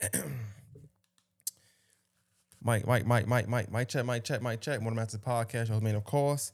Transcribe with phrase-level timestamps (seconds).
[2.62, 4.80] Mike, Mike, Mike, Mike, Mike, Mike, check, Mike, check, Mike, check.
[4.80, 6.52] One the podcast, your main, of course.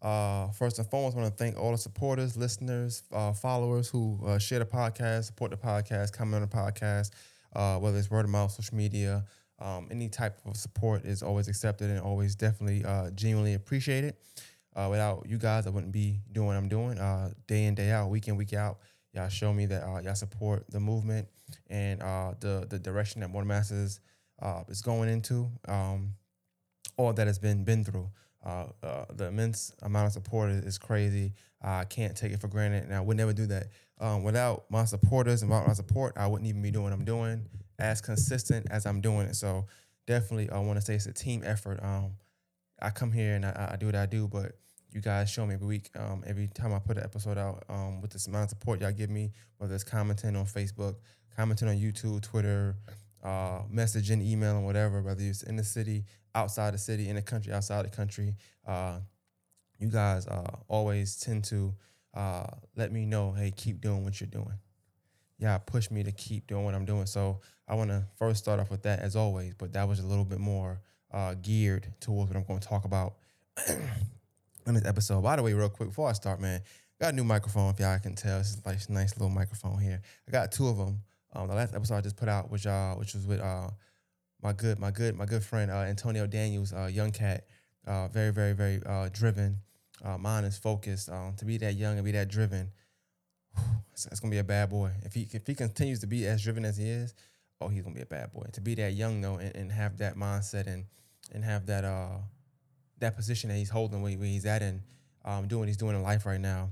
[0.00, 4.18] Uh, first and foremost, I want to thank all the supporters, listeners, uh, followers who
[4.26, 7.10] uh, share the podcast, support the podcast, comment on the podcast,
[7.54, 9.24] uh, whether it's word of mouth, social media,
[9.58, 14.14] um, any type of support is always accepted and always definitely uh, genuinely appreciated.
[14.74, 16.94] Uh, without you guys, I wouldn't be doing what I'm doing
[17.46, 18.78] day in, day out, week in, week out.
[19.12, 21.26] Y'all show me that uh, y'all support the movement
[21.68, 24.00] and uh, the the direction that Morning Masters
[24.40, 26.14] uh, is going into, um,
[26.96, 28.08] all that has been been through.
[28.44, 31.32] Uh, uh, the immense amount of support is, is crazy.
[31.60, 33.66] I can't take it for granted, and I would never do that.
[34.00, 37.04] Um, without my supporters and without my support, I wouldn't even be doing what I'm
[37.04, 37.44] doing
[37.78, 39.36] as consistent as I'm doing it.
[39.36, 39.66] So
[40.06, 41.82] definitely, I want to say it's a team effort.
[41.82, 42.12] Um,
[42.80, 44.52] I come here and I, I, do what I do, but
[44.92, 48.00] you guys show me every week, um, every time I put an episode out, um,
[48.00, 50.96] with this amount of support y'all give me, whether it's commenting on Facebook,
[51.36, 52.76] commenting on YouTube, Twitter,
[53.22, 57.52] uh, messaging, emailing, whatever, whether it's in the city, outside the city, in the country,
[57.52, 58.34] outside the country.
[58.66, 58.98] Uh,
[59.78, 61.74] you guys uh, always tend to
[62.14, 64.58] uh, let me know, hey, keep doing what you're doing.
[65.38, 67.06] Yeah, push me to keep doing what I'm doing.
[67.06, 70.06] So I want to first start off with that as always, but that was a
[70.06, 70.80] little bit more
[71.12, 73.14] uh, geared towards what I'm going to talk about
[74.66, 75.22] in this episode.
[75.22, 76.60] By the way, real quick before I start, man,
[77.00, 77.70] got a new microphone.
[77.70, 80.00] If y'all can tell, this is like a nice little microphone here.
[80.28, 81.02] I got two of them.
[81.32, 83.70] Um, the last episode I just put out, which uh, which was with uh,
[84.42, 87.46] my good, my good, my good friend uh, Antonio Daniels, uh, young cat,
[87.86, 89.58] uh, very, very, very uh, driven.
[90.04, 91.08] Uh, mine is focused.
[91.08, 92.70] Um, to be that young and be that driven,
[93.92, 94.92] it's, it's gonna be a bad boy.
[95.04, 97.14] If he if he continues to be as driven as he is,
[97.60, 98.46] oh, he's gonna be a bad boy.
[98.52, 100.86] To be that young though and, and have that mindset and
[101.32, 102.18] and have that uh
[103.00, 104.82] that position that he's holding where, where he's at and
[105.24, 106.70] um, doing what he's doing in life right now,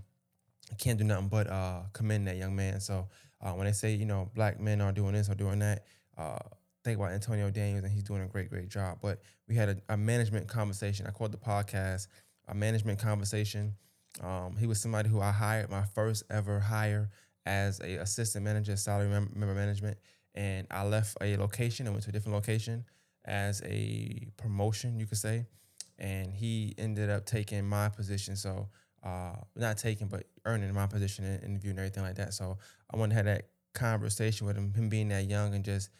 [0.70, 2.81] I can't do nothing but uh, commend that young man.
[2.81, 3.09] So
[3.41, 5.85] uh, when they say you know black men are doing this or doing that,
[6.17, 6.39] uh,
[6.85, 8.98] think about Antonio Daniels and he's doing a great great job.
[9.03, 11.07] But we had a, a management conversation.
[11.07, 12.07] I called the podcast
[12.48, 13.75] a management conversation.
[14.23, 17.11] Um, he was somebody who I hired my first ever hire
[17.47, 19.98] as a assistant manager, salary mem- member management,
[20.35, 22.85] and I left a location and went to a different location
[23.25, 25.47] as a promotion, you could say.
[25.98, 28.36] And he ended up taking my position.
[28.36, 28.69] So
[29.05, 32.35] uh, not taking, but earning my position in interview and everything like that.
[32.35, 32.59] So
[32.92, 35.91] I wanted to have that conversation with him, him being that young and just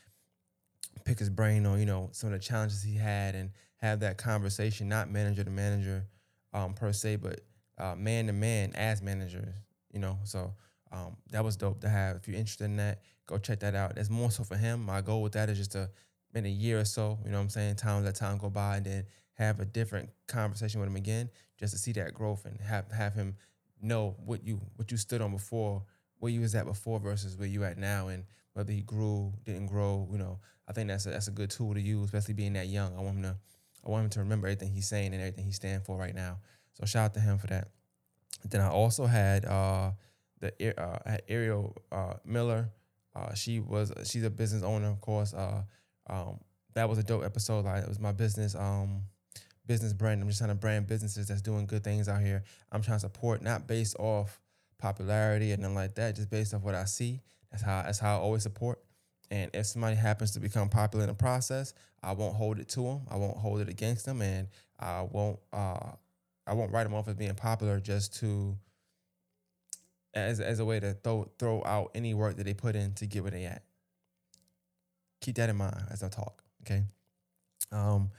[1.04, 4.19] pick his brain on, you know, some of the challenges he had and have that
[4.19, 6.06] conversation, not manager to manager
[6.53, 7.41] um, per se, but
[7.78, 9.54] uh, man to man as managers,
[9.92, 10.19] you know.
[10.25, 10.54] So
[10.91, 12.16] um, that was dope to have.
[12.16, 13.94] If you're interested in that, go check that out.
[13.94, 14.84] That's more so for him.
[14.84, 15.91] My goal with that is just to
[16.34, 18.76] in a year or so, you know what I'm saying, time let time go by
[18.76, 19.04] and then
[19.38, 23.15] have a different conversation with him again, just to see that growth and have have
[23.15, 23.37] him
[23.81, 25.82] know what you what you stood on before,
[26.19, 29.66] where you was at before versus where you at now, and whether he grew, didn't
[29.66, 30.09] grow.
[30.10, 32.66] You know, I think that's a, that's a good tool to use, especially being that
[32.66, 32.97] young.
[32.97, 33.37] I want him to
[33.87, 36.38] I want him to remember everything he's saying and everything he's standing for right now.
[36.75, 37.69] So shout out to him for that.
[38.44, 39.93] Then I also had uh,
[40.41, 42.70] the uh, Ariel uh, Miller.
[43.15, 45.32] Uh, she was she's a business owner, of course.
[45.32, 45.62] Uh,
[46.09, 46.41] um,
[46.75, 47.65] that was a dope episode.
[47.65, 49.03] Like it was my business um,
[49.68, 50.20] business brand.
[50.20, 52.42] I'm just trying to brand businesses that's doing good things out here.
[52.72, 54.40] I'm trying to support not based off
[54.78, 57.20] popularity and nothing like that, just based off what I see.
[57.52, 58.80] That's how that's how I always support.
[59.30, 62.82] And if somebody happens to become popular in the process, I won't hold it to
[62.82, 63.02] them.
[63.10, 64.48] I won't hold it against them, and
[64.80, 65.92] I won't uh,
[66.46, 68.56] I won't write them off as being popular just to
[70.14, 73.06] as as a way to throw throw out any work that they put in to
[73.06, 73.62] get where they at.
[75.20, 76.42] Keep that in mind as I talk.
[76.62, 76.84] Okay.
[77.70, 78.10] Um,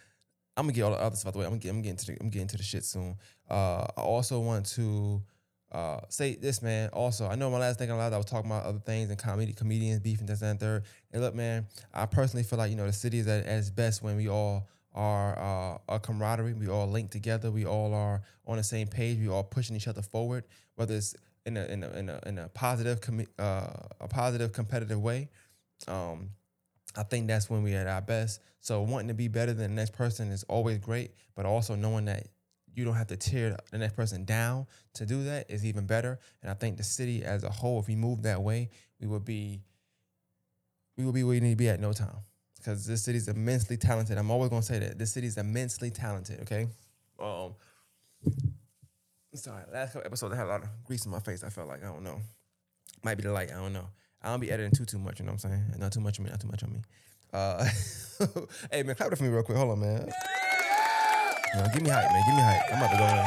[0.59, 1.45] I'm gonna get all the other stuff out the way.
[1.45, 3.15] I'm I'm getting to the, I'm getting to the shit soon.
[3.49, 5.23] Uh, I also want to
[5.71, 6.89] uh, say this, man.
[6.89, 9.17] Also, I know my last thing a lot I was talking about other things and
[9.17, 10.83] comedy, comedians, beef, and this and third.
[11.13, 14.03] And look, man, I personally feel like you know the city is at its best
[14.03, 16.53] when we all are uh, a camaraderie.
[16.53, 17.51] We all link together.
[17.51, 19.17] We all are on the same page.
[19.17, 20.43] We all pushing each other forward,
[20.75, 21.15] whether it's
[21.45, 23.67] in a in a in a, in a positive com- uh,
[24.01, 25.29] a positive competitive way.
[25.87, 26.31] Um,
[26.99, 28.41] I think that's when we are at our best.
[28.59, 32.06] So wanting to be better than the next person is always great, but also knowing
[32.06, 32.27] that
[32.74, 36.19] you don't have to tear the next person down to do that is even better.
[36.41, 38.69] And I think the city as a whole, if we move that way,
[39.00, 39.62] we would be
[40.97, 42.18] we will be where we need to be at no time
[42.57, 44.18] because this city is immensely talented.
[44.18, 46.41] I'm always gonna say that this city is immensely talented.
[46.41, 46.68] Okay.
[47.18, 47.56] Um.
[49.35, 51.45] Sorry, last couple episodes I had a lot of grease in my face.
[51.45, 52.19] I felt like I don't know,
[53.03, 53.51] might be the light.
[53.51, 53.88] I don't know.
[54.21, 55.19] I don't be editing too too much.
[55.19, 55.63] You know what I'm saying?
[55.77, 56.31] Not too much on me.
[56.31, 56.81] Not too much on me.
[57.31, 57.63] Uh,
[58.71, 59.57] hey man, clap it for me real quick.
[59.57, 60.10] Hold on, man.
[61.56, 62.24] No, give me hype, man.
[62.25, 62.62] Give me hype.
[62.71, 63.25] I'm about to go in.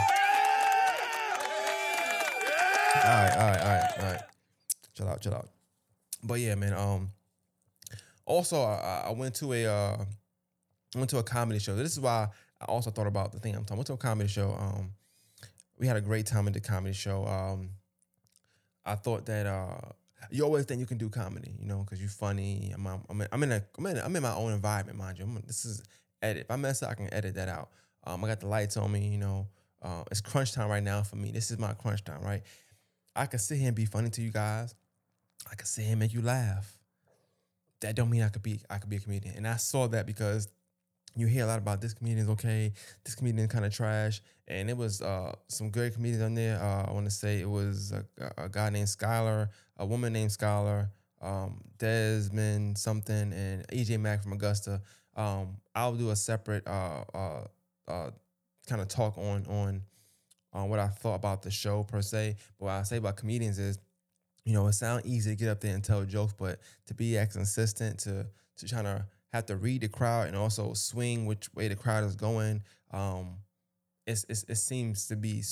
[2.94, 4.21] All right, all right, all right, all right.
[4.94, 5.49] Chill out, chill out.
[6.23, 6.75] But yeah, man.
[6.75, 7.11] Um,
[8.27, 10.05] also, I, I went to a uh,
[10.95, 11.75] went to a comedy show.
[11.75, 12.29] This is why
[12.61, 13.79] I also thought about the thing I'm talking.
[13.79, 14.56] Went to a comedy show.
[14.59, 14.93] Um,
[15.79, 17.27] we had a great time at the comedy show.
[17.27, 17.71] Um,
[18.85, 19.81] I thought that uh,
[20.31, 22.73] you always think you can do comedy, you know, because you're funny.
[22.75, 25.25] I'm, I'm, in, I'm in a, I'm in, I'm in my own environment, mind you.
[25.25, 25.83] I'm, this is
[26.23, 26.45] edit.
[26.45, 27.71] If I mess up, I can edit that out.
[28.05, 29.49] Um, I got the lights on me, you know.
[29.81, 31.33] Uh, it's crunch time right now for me.
[31.33, 32.43] This is my crunch time, right?
[33.15, 34.75] I can sit here and be funny to you guys.
[35.51, 36.79] I can sit here and make you laugh.
[37.81, 39.35] That don't mean I could be I could be a comedian.
[39.37, 40.49] And I saw that because
[41.17, 42.73] you hear a lot about this comedian's okay,
[43.05, 46.61] this comedian kind of trash, and it was uh, some great comedians on there.
[46.61, 48.05] Uh, I want to say it was a,
[48.38, 50.88] a, guy named Skylar, a woman named Skylar,
[51.20, 54.81] um, Desmond something, and EJ Mack from Augusta.
[55.14, 57.44] Um, I'll do a separate uh, uh,
[57.88, 58.11] uh
[58.67, 59.82] kind of talk on on
[60.55, 62.37] on what I thought about the show per se.
[62.59, 63.79] But what I say about comedians is,
[64.44, 67.19] you know, it sounds easy to get up there and tell jokes, but to be
[67.31, 68.26] consistent to
[68.59, 72.05] to trying to have to read the crowd and also swing which way the crowd
[72.05, 72.62] is going.
[72.90, 73.38] Um,
[74.06, 75.43] it's, it's it seems to be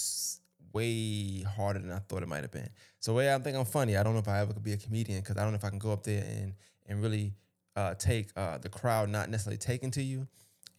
[0.72, 2.68] way harder than I thought it might have been.
[2.98, 3.96] So way I think I'm funny.
[3.96, 5.64] I don't know if I ever could be a comedian because I don't know if
[5.64, 6.54] I can go up there and
[6.86, 7.34] and really
[7.76, 10.26] uh, take uh, the crowd not necessarily taking to you.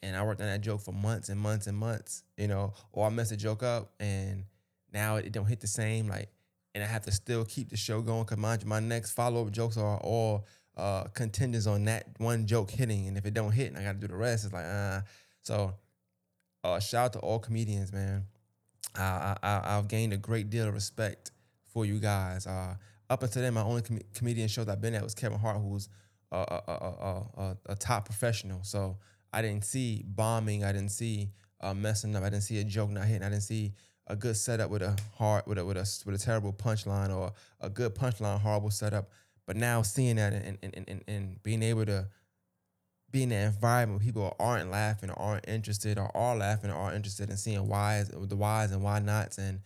[0.04, 3.06] And I worked on that joke for months and months and months, you know, or
[3.06, 4.46] I mess a joke up and
[4.92, 6.08] now it don't hit the same.
[6.08, 6.30] Like,
[6.74, 9.52] and I have to still keep the show going because you, my next follow up
[9.52, 10.48] jokes are all
[10.78, 13.94] uh, contenders on that one joke hitting, and if it don't hit, and I got
[13.94, 15.02] to do the rest, it's like uh.
[15.44, 15.74] So,
[16.64, 18.26] uh, shout out to all comedians, man.
[18.96, 21.32] I, I I've gained a great deal of respect
[21.66, 22.46] for you guys.
[22.46, 22.76] Uh,
[23.10, 25.90] up until then, my only com- comedian shows I've been at was Kevin Hart, who's
[26.32, 28.64] a, a, a, a top professional.
[28.64, 28.98] So
[29.34, 30.64] I didn't see bombing.
[30.64, 31.30] I didn't see
[31.60, 32.24] uh, messing up.
[32.24, 33.24] I didn't see a joke not hitting.
[33.24, 33.74] I didn't see
[34.08, 37.32] a good setup with a hard with a with a with a terrible punchline or
[37.62, 39.10] a good punchline horrible setup.
[39.52, 42.08] But now seeing that and and, and, and being able to
[43.12, 46.76] be in that environment where people aren't laughing or aren't interested or are laughing or
[46.76, 49.60] are interested in seeing whys, the whys and why nots and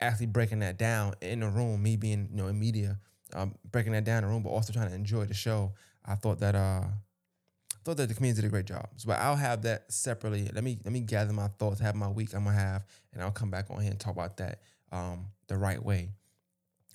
[0.00, 3.00] actually breaking that down in the room, me being, you know, in media,
[3.34, 5.72] um, breaking that down in the room, but also trying to enjoy the show.
[6.06, 8.90] I thought that uh I thought that the community did a great job.
[8.96, 10.48] So I'll have that separately.
[10.54, 13.32] Let me let me gather my thoughts, have my week I'm gonna have, and I'll
[13.32, 14.60] come back on here and talk about that
[14.92, 16.10] um the right way.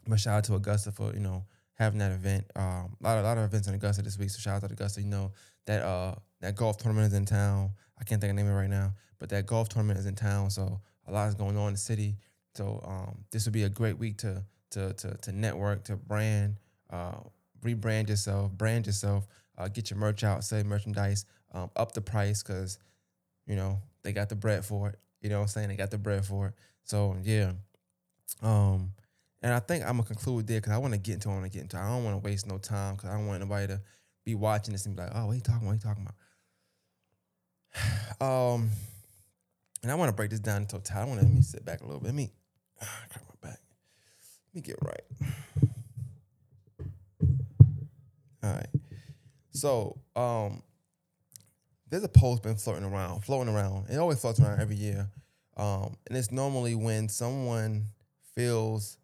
[0.07, 1.43] But shout out to Augusta for, you know,
[1.75, 2.45] having that event.
[2.55, 4.29] Um, a lot of a lot of events in Augusta this week.
[4.29, 5.01] So shout out to Augusta.
[5.01, 5.31] You know
[5.65, 7.71] that uh that golf tournament is in town.
[7.99, 10.05] I can't think of the name of it right now, but that golf tournament is
[10.05, 10.49] in town.
[10.49, 12.17] So a lot is going on in the city.
[12.55, 16.55] So um, this would be a great week to to to to network, to brand,
[16.89, 17.19] uh,
[17.63, 22.41] rebrand yourself, brand yourself, uh, get your merch out, sell merchandise, um, up the price
[22.41, 22.79] because
[23.45, 24.99] you know they got the bread for it.
[25.21, 25.69] You know what I'm saying?
[25.69, 26.53] They got the bread for it.
[26.83, 27.53] So yeah.
[28.41, 28.91] Um,
[29.41, 31.29] and I think I'm gonna conclude there because I want to get into.
[31.29, 31.77] I want to get into.
[31.77, 33.81] I don't want to waste no time because I don't want nobody to
[34.25, 35.67] be watching this and be like, "Oh, what you talking?
[35.67, 36.15] What you talking about?"
[38.21, 38.69] Um,
[39.83, 41.01] and I want to break this down into total.
[41.01, 42.07] I want to let me sit back a little bit.
[42.07, 42.31] Let me
[42.79, 43.59] crack my back.
[44.47, 45.01] Let me get right.
[48.43, 48.67] All right.
[49.51, 50.63] So, um,
[51.89, 53.89] there's a post been floating around, floating around.
[53.89, 55.09] It always floats around every year.
[55.57, 57.85] Um, and it's normally when someone
[58.35, 58.97] feels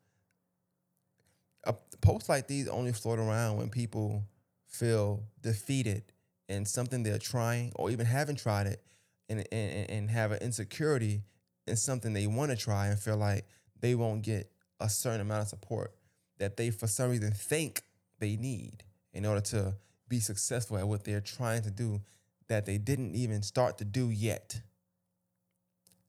[2.01, 4.23] a post like these only float around when people
[4.67, 6.03] feel defeated
[6.49, 8.83] in something they're trying or even haven't tried it
[9.29, 11.21] and, and, and have an insecurity
[11.67, 13.45] in something they want to try and feel like
[13.79, 15.93] they won't get a certain amount of support
[16.39, 17.83] that they for some reason think
[18.19, 19.73] they need in order to
[20.07, 22.01] be successful at what they're trying to do
[22.47, 24.61] that they didn't even start to do yet.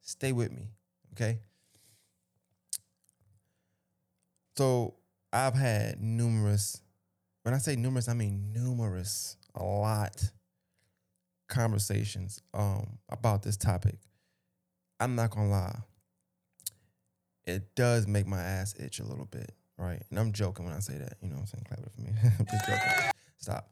[0.01, 0.69] Stay with me,
[1.13, 1.39] okay?
[4.57, 4.95] So
[5.33, 6.81] I've had numerous,
[7.43, 10.31] when I say numerous, I mean numerous, a lot
[11.49, 13.99] conversations um, about this topic.
[15.01, 15.79] I'm not gonna lie.
[17.45, 20.03] It does make my ass itch a little bit, right?
[20.11, 21.15] And I'm joking when I say that.
[21.21, 21.65] You know what I'm saying?
[21.69, 22.12] Clap it for me.
[22.39, 23.11] I'm just joking.
[23.39, 23.71] Stop.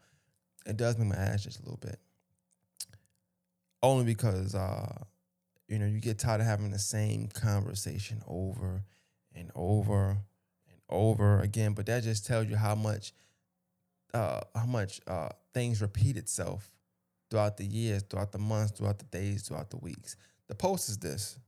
[0.67, 1.99] It does make my ass itch a little bit.
[3.83, 5.05] Only because uh,
[5.71, 8.83] you know, you get tired of having the same conversation over
[9.35, 10.19] and over
[10.91, 13.13] over again, but that just tells you how much
[14.13, 16.71] uh, how much uh, things repeat itself
[17.31, 20.17] throughout the years, throughout the months, throughout the days, throughout the weeks.
[20.49, 21.39] The post is this.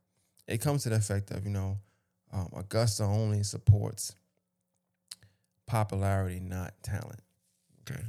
[0.46, 1.78] It comes to the effect of, you know,
[2.32, 4.14] um, Augusta only supports
[5.66, 7.20] popularity, not talent.
[7.80, 8.02] Okay.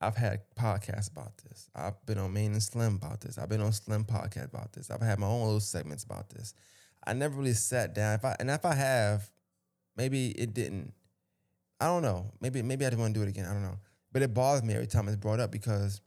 [0.00, 1.68] I've had podcasts about this.
[1.74, 3.36] I've been on Main and Slim about this.
[3.36, 4.90] I've been on Slim podcast about this.
[4.90, 6.54] I've had my own little segments about this.
[7.04, 8.14] I never really sat down.
[8.14, 9.28] If I and if I have,
[9.98, 10.94] maybe it didn't.
[11.80, 12.32] I don't know.
[12.40, 13.44] Maybe maybe I didn't want to do it again.
[13.44, 13.78] I don't know.
[14.10, 16.00] But it bothers me every time it's brought up because,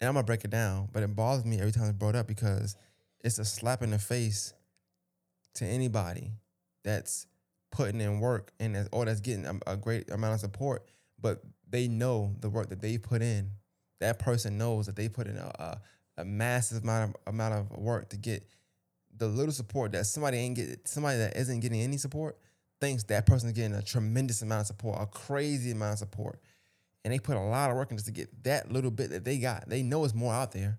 [0.00, 0.88] and I'm gonna break it down.
[0.92, 2.76] But it bothers me every time it's brought up because
[3.24, 4.54] it's a slap in the face
[5.54, 6.32] to anybody
[6.84, 7.26] that's
[7.72, 10.88] putting in work and that's, or that's getting a, a great amount of support,
[11.20, 13.50] but they know the work that they put in.
[14.00, 15.80] That person knows that they put in a, a,
[16.18, 18.46] a massive amount of amount of work to get
[19.20, 22.38] the little support that somebody ain't get somebody that isn't getting any support
[22.80, 26.40] thinks that person's getting a tremendous amount of support, a crazy amount of support.
[27.04, 29.38] And they put a lot of work into to get that little bit that they
[29.38, 29.68] got.
[29.68, 30.78] They know it's more out there,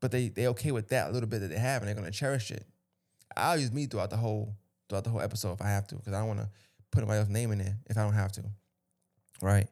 [0.00, 2.50] but they they okay with that little bit that they have and they're gonna cherish
[2.50, 2.66] it.
[3.36, 4.54] I'll use me throughout the whole
[4.88, 6.50] throughout the whole episode if I have to, because I don't want to
[6.90, 8.42] put anybody else's name in there if I don't have to.
[9.40, 9.68] Right.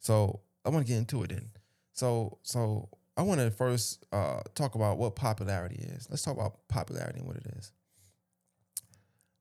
[0.00, 1.48] So I want to get into it then.
[1.92, 6.06] So so I want to first uh, talk about what popularity is.
[6.08, 7.72] Let's talk about popularity and what it is.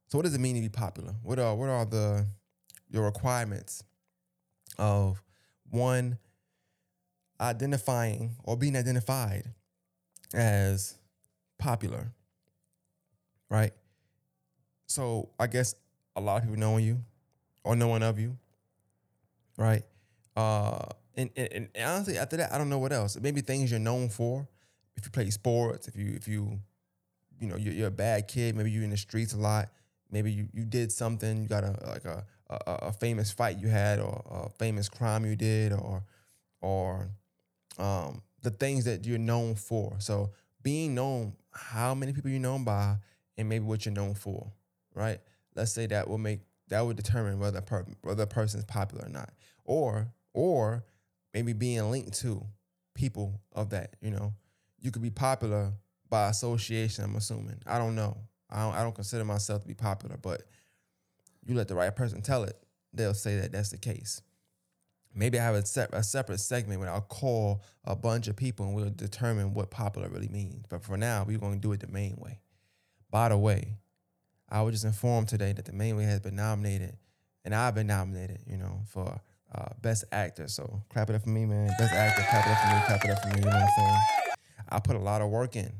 [0.07, 1.13] So what does it mean to be popular?
[1.21, 2.25] What are what are the
[2.89, 3.83] your requirements
[4.79, 5.21] of
[5.69, 6.17] one
[7.39, 9.53] identifying or being identified
[10.33, 10.95] as
[11.59, 12.11] popular?
[13.47, 13.73] Right?
[14.87, 15.75] So I guess
[16.15, 17.03] a lot of people knowing you
[17.63, 18.37] or knowing of you,
[19.55, 19.83] right?
[20.35, 20.85] Uh,
[21.17, 23.17] and, and, and honestly, after that, I don't know what else.
[23.19, 24.47] Maybe things you're known for.
[24.95, 26.59] If you play sports, if you if you,
[27.39, 28.55] you know, you're, you're a bad kid.
[28.55, 29.69] Maybe you're in the streets a lot.
[30.11, 31.43] Maybe you you did something.
[31.43, 35.25] You got a like a a, a famous fight you had, or a famous crime
[35.25, 36.03] you did, or
[36.61, 37.09] or
[37.77, 39.95] um, the things that you're known for.
[39.99, 40.31] So
[40.63, 42.95] being known, how many people you're known by,
[43.37, 44.51] and maybe what you're known for
[44.97, 45.19] right?
[45.55, 48.65] Let's say that will make that would determine whether a per, whether a person is
[48.65, 49.31] popular or not,
[49.63, 50.83] or or
[51.33, 52.45] maybe being linked to
[52.93, 53.95] people of that.
[54.01, 54.33] You know,
[54.79, 55.73] you could be popular
[56.09, 57.03] by association.
[57.03, 57.61] I'm assuming.
[57.65, 58.17] I don't know.
[58.49, 60.43] I don't, I don't consider myself to be popular, but
[61.45, 62.57] you let the right person tell it,
[62.93, 64.21] they'll say that that's the case.
[65.13, 68.65] Maybe I have a, se- a separate segment where I'll call a bunch of people
[68.67, 70.65] and we'll determine what popular really means.
[70.69, 72.39] But for now, we're going to do it the main way.
[73.09, 73.77] By the way,
[74.49, 76.97] I was just informed today that the main way has been nominated,
[77.43, 79.19] and I've been nominated, you know, for
[79.53, 80.47] uh, best actor.
[80.47, 81.67] So clap it up for me, man.
[81.77, 83.35] Best actor, clap it up for me, clap it up for me.
[83.37, 83.99] You know what I'm saying?
[84.69, 85.71] I put a lot of work in.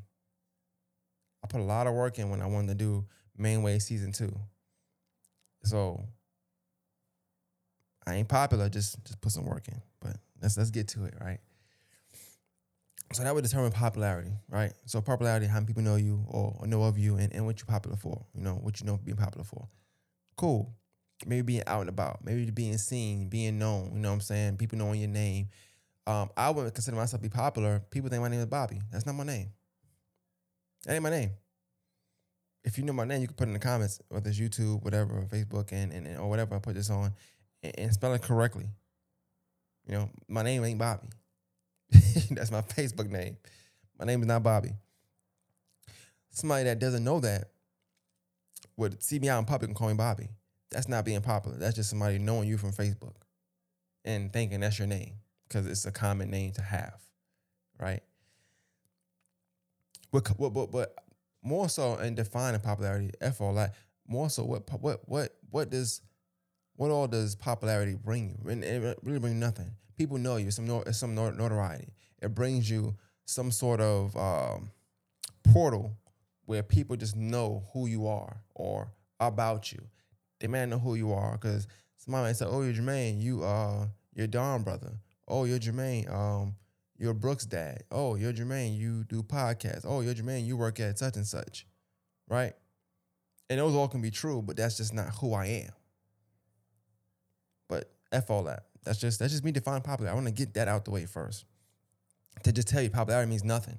[1.43, 3.05] I put a lot of work in when I wanted to do
[3.39, 4.33] Mainway season two.
[5.63, 6.01] So
[8.05, 9.81] I ain't popular, just just put some work in.
[9.99, 11.39] But let's let's get to it, right?
[13.13, 14.73] So that would determine popularity, right?
[14.85, 17.59] So popularity, how many people know you or, or know of you and, and what
[17.59, 19.67] you're popular for, you know, what you know being popular for.
[20.35, 20.73] Cool.
[21.25, 24.57] Maybe being out and about, maybe being seen, being known, you know what I'm saying?
[24.57, 25.49] People knowing your name.
[26.05, 27.81] Um, I wouldn't consider myself to be popular.
[27.89, 28.79] People think my name is Bobby.
[28.91, 29.49] That's not my name.
[30.85, 31.31] That ain't my name.
[32.63, 35.25] If you know my name, you can put in the comments, whether it's YouTube, whatever,
[35.31, 37.13] Facebook, and, and, and or whatever I put this on,
[37.63, 38.67] and, and spell it correctly.
[39.87, 41.07] You know, my name ain't Bobby.
[42.31, 43.37] That's my Facebook name.
[43.97, 44.71] My name is not Bobby.
[46.29, 47.49] Somebody that doesn't know that
[48.75, 50.29] would see me out in public and call me Bobby.
[50.71, 51.57] That's not being popular.
[51.57, 53.15] That's just somebody knowing you from Facebook
[54.03, 55.13] and thinking that's your name
[55.47, 56.99] because it's a common name to have,
[57.79, 58.01] right?
[60.11, 60.95] But, but, but, but
[61.43, 63.75] more so in defining popularity, F all that,
[64.07, 66.01] more so what what what what does
[66.75, 68.49] what all does popularity bring you?
[68.49, 71.93] And it really bring nothing people know you, some some notoriety.
[72.21, 72.95] It brings you
[73.25, 74.71] some sort of um,
[75.43, 75.97] portal
[76.45, 79.81] where people just know who you are or about you.
[80.39, 81.67] They might know who you are because
[81.97, 83.21] somebody might say, "Oh, you're Jermaine.
[83.21, 84.99] You uh, you're Don brother.
[85.27, 86.11] Oh, you're Jermaine.
[86.13, 86.55] Um,
[86.97, 87.83] you're Brooks' dad.
[87.91, 88.77] Oh, you're Jermaine.
[88.77, 89.85] You do podcasts.
[89.85, 90.45] Oh, you're Jermaine.
[90.45, 91.67] You work at such and such,
[92.27, 92.53] right?
[93.49, 95.71] And those all can be true, but that's just not who I am.
[97.67, 98.63] But f all that.
[98.83, 100.11] That's just that's just me defining popular.
[100.11, 101.45] I want to get that out the way first.
[102.43, 103.77] To just tell you, popularity means nothing.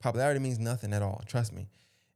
[0.00, 1.22] Popularity means nothing at all.
[1.26, 1.68] Trust me.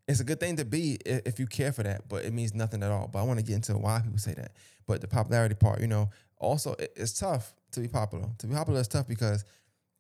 [0.09, 2.83] It's a good thing to be if you care for that, but it means nothing
[2.83, 3.09] at all.
[3.09, 4.53] But I want to get into why people say that.
[4.87, 8.29] But the popularity part, you know, also it's tough to be popular.
[8.39, 9.45] To be popular is tough because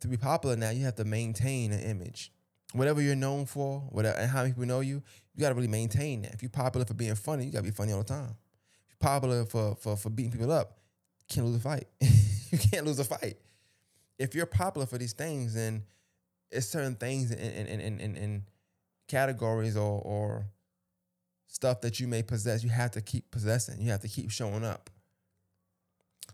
[0.01, 2.33] to be popular now you have to maintain an image.
[2.73, 5.03] Whatever you're known for, whatever and how many people know you,
[5.35, 6.35] you got to really maintain that.
[6.35, 8.37] If you're popular for being funny, you got to be funny all the time.
[8.89, 10.79] If you're popular for for for beating people up,
[11.29, 11.89] can't lose a fight.
[12.01, 13.39] you can't lose a fight.
[14.19, 15.85] If you're popular for these things, then
[16.51, 18.43] it's certain things and and and in, in
[19.09, 20.47] categories or or
[21.49, 23.81] stuff that you may possess, you have to keep possessing.
[23.81, 24.91] You have to keep showing up.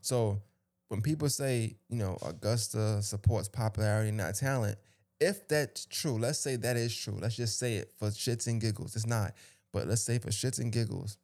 [0.00, 0.40] So
[0.88, 4.78] when people say, you know, Augusta supports popularity, not talent,
[5.20, 7.16] if that's true, let's say that is true.
[7.20, 8.96] Let's just say it for shits and giggles.
[8.96, 9.34] It's not,
[9.72, 11.18] but let's say for shits and giggles,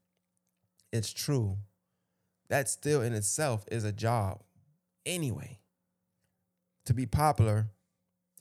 [0.93, 1.59] it's true
[2.49, 4.43] that still in itself is a job
[5.05, 5.59] anyway.
[6.87, 7.67] To be popular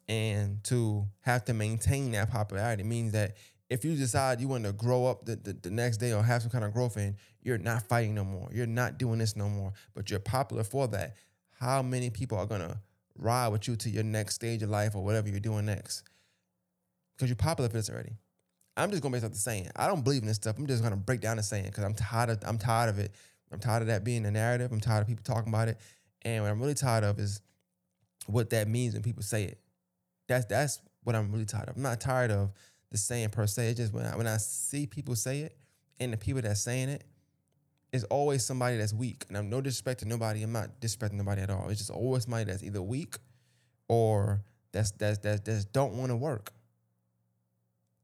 [0.07, 3.35] and to have to maintain that popularity means that
[3.69, 6.41] if you decide you want to grow up the, the, the, next day or have
[6.41, 8.49] some kind of growth in, you're not fighting no more.
[8.53, 11.15] You're not doing this no more, but you're popular for that.
[11.59, 12.77] How many people are going to
[13.17, 16.03] ride with you to your next stage of life or whatever you're doing next?
[17.15, 18.13] Because you're popular for this already.
[18.77, 19.69] I'm just gonna make the saying.
[19.75, 20.55] I don't believe in this stuff.
[20.57, 23.11] I'm just gonna break down the saying because I'm tired of I'm tired of it.
[23.51, 24.71] I'm tired of that being the narrative.
[24.71, 25.79] I'm tired of people talking about it.
[26.21, 27.41] And what I'm really tired of is
[28.27, 29.59] what that means when people say it.
[30.27, 31.75] That's that's what I'm really tired of.
[31.75, 32.51] I'm not tired of
[32.91, 33.69] the saying per se.
[33.69, 35.57] It's just when I, when I see people say it
[35.99, 37.03] and the people that's saying it,
[37.93, 39.25] it's always somebody that's weak.
[39.29, 40.43] And I'm no disrespect to nobody.
[40.43, 41.69] I'm not disrespecting nobody at all.
[41.69, 43.15] It's just always somebody that's either weak
[43.87, 46.51] or that's that's that's, that's don't want to work.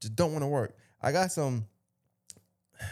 [0.00, 0.76] Just don't want to work.
[1.00, 1.66] I got some.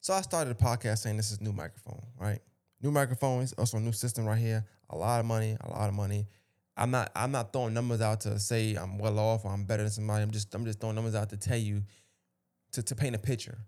[0.00, 2.38] So I started a podcast saying this is new microphone, right?
[2.80, 4.64] New microphones, also new system right here.
[4.90, 6.28] A lot of money, a lot of money.
[6.76, 9.82] I'm not I'm not throwing numbers out to say I'm well off or I'm better
[9.82, 10.22] than somebody.
[10.22, 11.82] I'm just I'm just throwing numbers out to tell you
[12.72, 13.58] to, to paint a picture.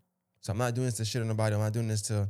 [0.41, 1.55] So I'm not doing this to shit on nobody.
[1.55, 2.29] I'm not doing this to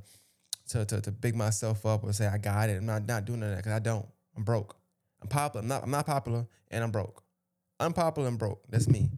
[0.70, 2.76] to to, to big myself up or say I got it.
[2.76, 4.06] I'm not not doing that because I don't.
[4.37, 4.76] I'm broke.
[5.20, 5.62] I'm popular.
[5.62, 7.25] I'm not I'm not popular and I'm broke.
[7.80, 8.62] Unpopular and broke.
[8.68, 9.11] That's me.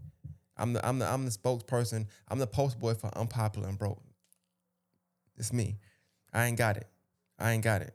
[0.56, 2.06] I'm the I'm the I'm the spokesperson.
[2.28, 4.02] I'm the post boy for unpopular and broke.
[5.36, 5.78] It's me.
[6.32, 6.86] I ain't got it.
[7.38, 7.94] I ain't got it.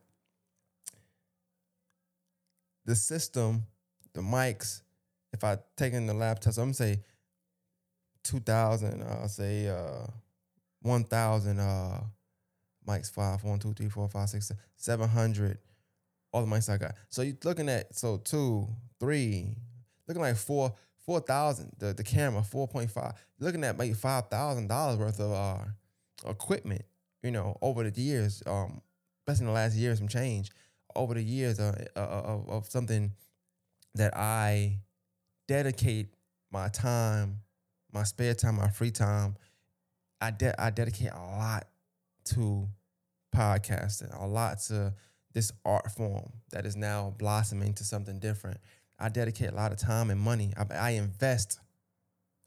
[2.85, 3.65] The system,
[4.13, 4.81] the mics,
[5.33, 6.99] if I take in the laptop, so I'm gonna say
[8.23, 10.07] 2,000, I'll say uh,
[10.81, 12.01] 1,000 uh,
[12.87, 15.57] mics, five, one, two, three, four, five, six, 700,
[16.31, 16.95] all the mics I got.
[17.09, 18.67] So you're looking at, so two,
[18.99, 19.55] three,
[20.07, 20.73] looking like four,
[21.05, 26.83] 4,000, the, the camera, 4.5, looking at maybe $5,000 worth of uh, equipment,
[27.21, 28.81] you know, over the years, um,
[29.21, 30.51] especially in the last year, some change,
[30.95, 33.11] over the years uh, uh, of, of something
[33.95, 34.79] that I
[35.47, 36.13] dedicate
[36.51, 37.41] my time,
[37.91, 39.35] my spare time, my free time.
[40.21, 41.67] I, de- I dedicate a lot
[42.25, 42.67] to
[43.35, 44.93] podcasting, a lot to
[45.33, 48.57] this art form that is now blossoming to something different.
[48.97, 50.53] I dedicate a lot of time and money.
[50.57, 51.59] I, I invest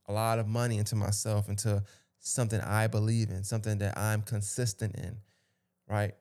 [0.09, 1.83] a lot of money into myself, into
[2.19, 5.19] something I believe in, something that I'm consistent in,
[5.87, 6.15] right?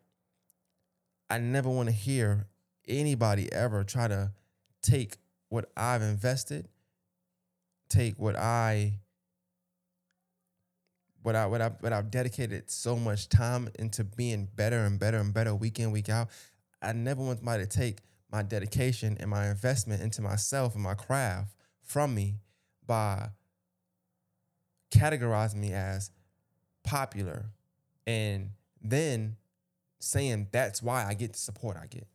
[1.29, 2.47] I never want to hear
[2.87, 4.31] anybody ever try to
[4.81, 5.17] take
[5.49, 6.67] what I've invested,
[7.89, 8.99] take what I
[11.21, 15.17] what I what I what I've dedicated so much time into being better and better
[15.17, 16.29] and better week in, week out.
[16.81, 17.99] I never want somebody to take
[18.31, 22.35] my dedication and my investment into myself and my craft from me
[22.85, 23.29] by
[24.91, 26.11] categorizing me as
[26.83, 27.47] popular
[28.05, 29.35] and then
[29.99, 32.07] saying that's why I get the support I get.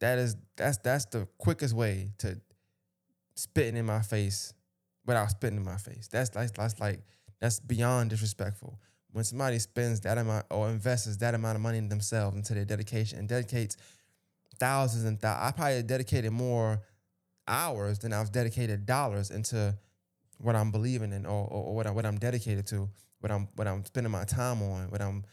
[0.00, 2.40] That is that's that's the quickest way to
[3.36, 4.52] spitting in my face
[5.06, 6.08] without spitting in my face.
[6.10, 7.00] That's that's, that's like
[7.40, 8.78] that's beyond disrespectful
[9.14, 12.64] when somebody spends that amount or invests that amount of money in themselves into their
[12.64, 13.76] dedication and dedicates
[14.58, 16.82] thousands and thousands, I probably dedicated more
[17.46, 19.76] hours than I've dedicated dollars into
[20.38, 22.88] what I'm believing in or, or, or what, I, what I'm dedicated to,
[23.24, 25.24] what I'm what I'm spending my time on, what I'm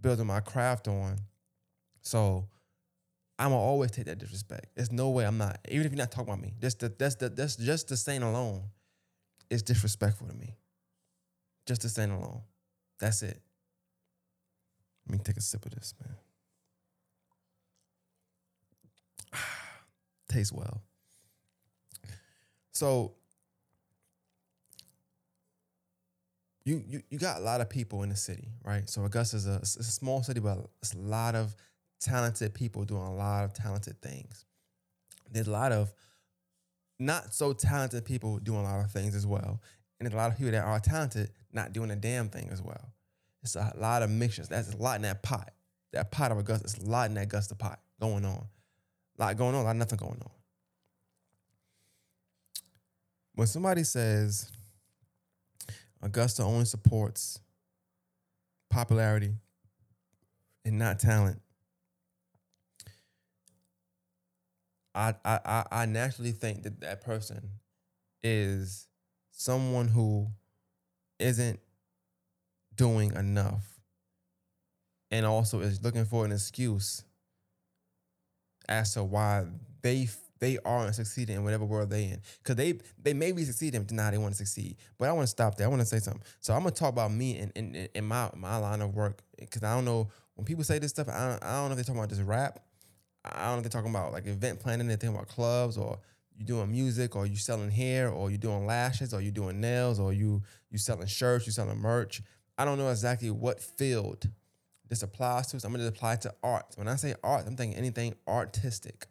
[0.00, 1.16] building my craft on.
[2.02, 2.48] So
[3.38, 4.66] I'm gonna always take that disrespect.
[4.74, 6.54] There's no way I'm not, even if you're not talking about me.
[6.60, 8.64] Just the, that's the that's just the saying alone
[9.48, 10.56] is disrespectful to me.
[11.66, 12.40] Just the saying alone.
[12.98, 13.40] That's it.
[15.08, 15.94] Let me take a sip of this,
[19.32, 19.40] man.
[20.28, 20.82] Tastes well.
[22.72, 23.12] So
[26.64, 28.88] you, you you got a lot of people in the city, right?
[28.88, 31.54] So Augusta is a, a small city, but it's a lot of
[32.00, 34.44] talented people doing a lot of talented things.
[35.30, 35.92] There's a lot of
[36.98, 39.60] not so talented people doing a lot of things as well.
[39.98, 42.62] And there's a lot of people that are talented not doing a damn thing as
[42.62, 42.92] well.
[43.42, 44.48] It's a lot of mixtures.
[44.48, 45.50] That's a lot in that pot.
[45.92, 46.64] That pot of Augusta.
[46.64, 48.46] It's a lot in that Augusta pot going on.
[49.18, 50.30] A lot going on, a lot nothing going on.
[53.34, 54.50] When somebody says
[56.04, 57.40] Augusta only supports
[58.68, 59.34] popularity
[60.66, 61.40] and not talent,
[64.94, 67.50] I I I naturally think that that person
[68.22, 68.86] is
[69.30, 70.28] someone who
[71.18, 71.58] isn't
[72.76, 73.80] doing enough
[75.10, 77.02] and also is looking for an excuse
[78.68, 79.46] as to why
[79.82, 80.06] they
[80.44, 82.20] they aren't succeeding in whatever world they in.
[82.42, 84.76] Cause they they may be succeeding, now they want to succeed.
[84.98, 85.66] But I want to stop there.
[85.66, 86.22] I want to say something.
[86.40, 89.22] So I'm gonna talk about me in in, in my my line of work.
[89.50, 91.76] Cause I don't know when people say this stuff, I don't, I don't know if
[91.76, 92.60] they're talking about just rap.
[93.24, 95.98] I don't know if they're talking about like event planning, they're talking about clubs or
[96.36, 99.98] you doing music or you selling hair or you doing lashes or you doing nails
[99.98, 102.20] or you you selling shirts, you selling merch.
[102.58, 104.28] I don't know exactly what field
[104.88, 105.60] this applies to.
[105.60, 106.66] So I'm gonna apply to art.
[106.76, 109.06] When I say art, I'm thinking anything artistic.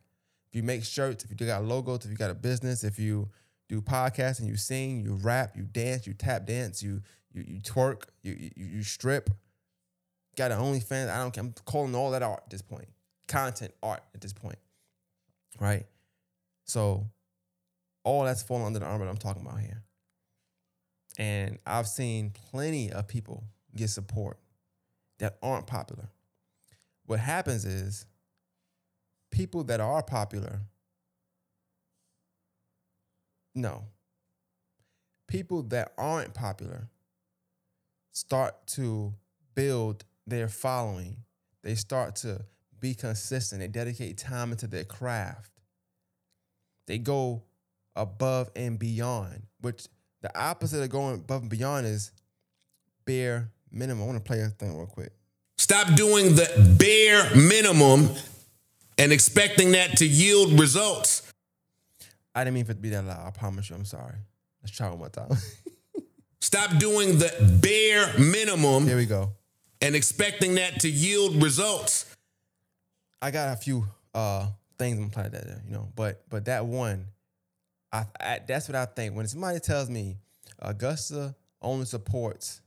[0.54, 3.00] If you make shirts, if you do got logos, if you got a business, if
[3.00, 3.28] you
[3.70, 7.60] do podcasts and you sing, you rap, you dance, you tap dance, you you you
[7.60, 9.32] twerk, you you, you strip,
[10.38, 11.10] got an OnlyFans.
[11.10, 11.44] I don't care.
[11.44, 12.88] I'm calling all that art at this point.
[13.28, 14.60] Content art at this point.
[15.60, 15.88] Right?
[16.66, 17.08] So
[18.04, 19.82] all that's falling under the umbrella I'm talking about here.
[21.18, 23.44] And I've seen plenty of people
[23.76, 24.38] get support
[25.18, 26.10] that aren't popular.
[27.08, 28.06] What happens is
[29.34, 30.62] people that are popular,
[33.56, 33.84] no.
[35.28, 36.88] People that aren't popular
[38.12, 39.14] start to
[39.56, 41.18] build their following.
[41.64, 42.42] They start to
[42.80, 43.62] be consistent.
[43.62, 45.52] They dedicate time into their craft.
[46.86, 47.44] They go
[47.96, 49.88] above and beyond, which
[50.22, 52.12] the opposite of going above and beyond is
[53.06, 54.04] bare minimum.
[54.04, 55.12] I want to play a thing real quick.
[55.58, 58.10] Stop doing the bare minimum
[58.98, 61.32] and expecting that to yield results.
[62.36, 63.28] I didn't mean for it to be that loud.
[63.28, 63.76] I promise you.
[63.76, 64.16] I'm sorry.
[64.62, 65.30] Let's try one more time.
[66.42, 69.32] Stop doing the bare minimum Here we go.
[69.82, 72.14] and expecting that to yield results.
[73.22, 77.06] I got a few uh things I'm that, there you know, but but that one,
[77.92, 79.16] I, I that's what I think.
[79.16, 80.18] When somebody tells me
[80.60, 82.60] Augusta only supports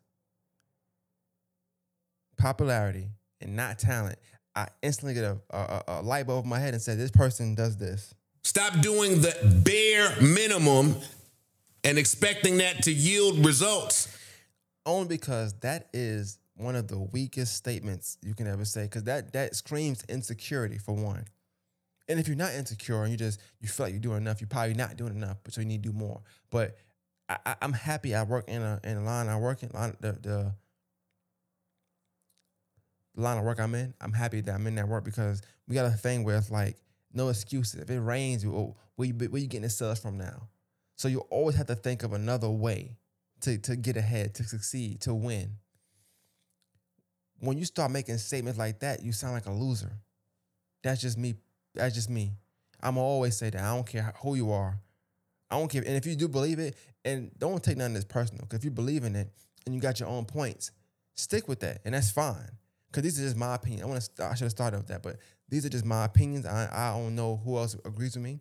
[2.38, 3.08] popularity
[3.40, 4.18] and not talent,
[4.56, 7.54] I instantly get a, a, a light bulb in my head and say, this person
[7.54, 8.14] does this.
[8.42, 10.96] Stop doing the bare minimum
[11.84, 14.16] and expecting that to yield results.
[14.86, 18.84] Only because that is one of the weakest statements you can ever say.
[18.84, 21.24] Because that that screams insecurity for one.
[22.08, 24.48] And if you're not insecure and you just you feel like you're doing enough, you're
[24.48, 26.22] probably not doing enough, but so you need to do more.
[26.50, 26.76] But
[27.28, 29.96] I, I, I'm happy I work in a in a line I work in line
[30.00, 30.54] the the
[33.16, 33.94] line of work I'm in.
[34.00, 36.76] I'm happy that I'm in that work because we got a thing where it's like
[37.12, 37.80] no excuses.
[37.80, 40.48] If it rains, oh, where you where you getting the sales from now?
[40.96, 42.96] So you always have to think of another way
[43.40, 45.56] to to get ahead, to succeed, to win.
[47.40, 49.92] When you start making statements like that, you sound like a loser.
[50.82, 51.34] That's just me.
[51.74, 52.32] That's just me.
[52.80, 53.62] I'm always say that.
[53.62, 54.80] I don't care who you are.
[55.50, 55.82] I don't care.
[55.86, 58.70] And if you do believe it, and don't take nothing as personal, because if you
[58.70, 59.30] believe in it
[59.64, 60.70] and you got your own points,
[61.14, 62.50] stick with that, and that's fine.
[62.96, 63.82] Because these are just my opinion.
[63.82, 64.24] I want to.
[64.24, 65.18] I should have started with that, but
[65.50, 66.46] these are just my opinions.
[66.46, 68.40] I I don't know who else agrees with me,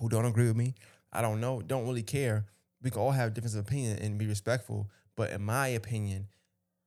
[0.00, 0.74] who don't agree with me.
[1.12, 1.60] I don't know.
[1.60, 2.46] Don't really care.
[2.82, 4.88] We can all have difference of opinion and be respectful.
[5.16, 6.28] But in my opinion,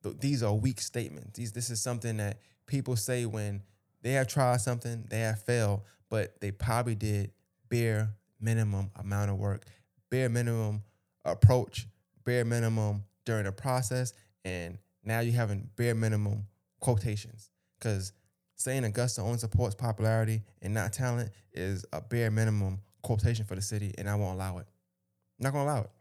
[0.01, 1.37] th- these are weak statements.
[1.37, 3.63] These this is something that people say when
[4.01, 7.31] they have tried something, they have failed, but they probably did
[7.67, 9.65] bare minimum amount of work,
[10.09, 10.83] bare minimum
[11.25, 11.85] approach,
[12.23, 14.13] bare minimum during the process,
[14.45, 16.45] and now you're having bare minimum
[16.79, 17.49] quotations.
[17.79, 18.13] Because
[18.55, 23.61] saying Augusta only supports popularity and not talent is a bare minimum quotation for the
[23.61, 24.67] city, and I won't allow it.
[25.39, 25.91] I'm not gonna allow it.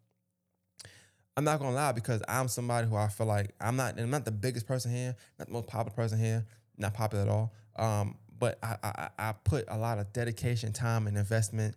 [1.36, 4.00] I'm not gonna allow it because I'm somebody who I feel like I'm not.
[4.00, 6.46] I'm not the biggest person here, not the most popular person here,
[6.78, 7.52] not popular at all.
[7.76, 11.76] Um, but I, I I put a lot of dedication, time, and investment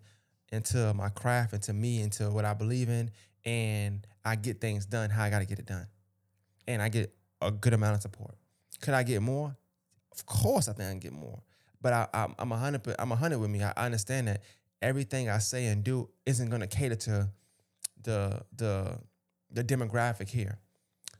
[0.51, 3.11] into my craft, into me, into what I believe in,
[3.45, 5.87] and I get things done how I got to get it done,
[6.67, 8.35] and I get a good amount of support.
[8.81, 9.55] Could I get more?
[10.11, 11.41] Of course, I think I can get more.
[11.81, 12.81] But I, I, I'm a hundred.
[12.99, 13.63] I'm a hundred with me.
[13.63, 14.41] I understand that
[14.81, 17.29] everything I say and do isn't going to cater to
[18.03, 18.99] the the
[19.51, 20.59] the demographic here.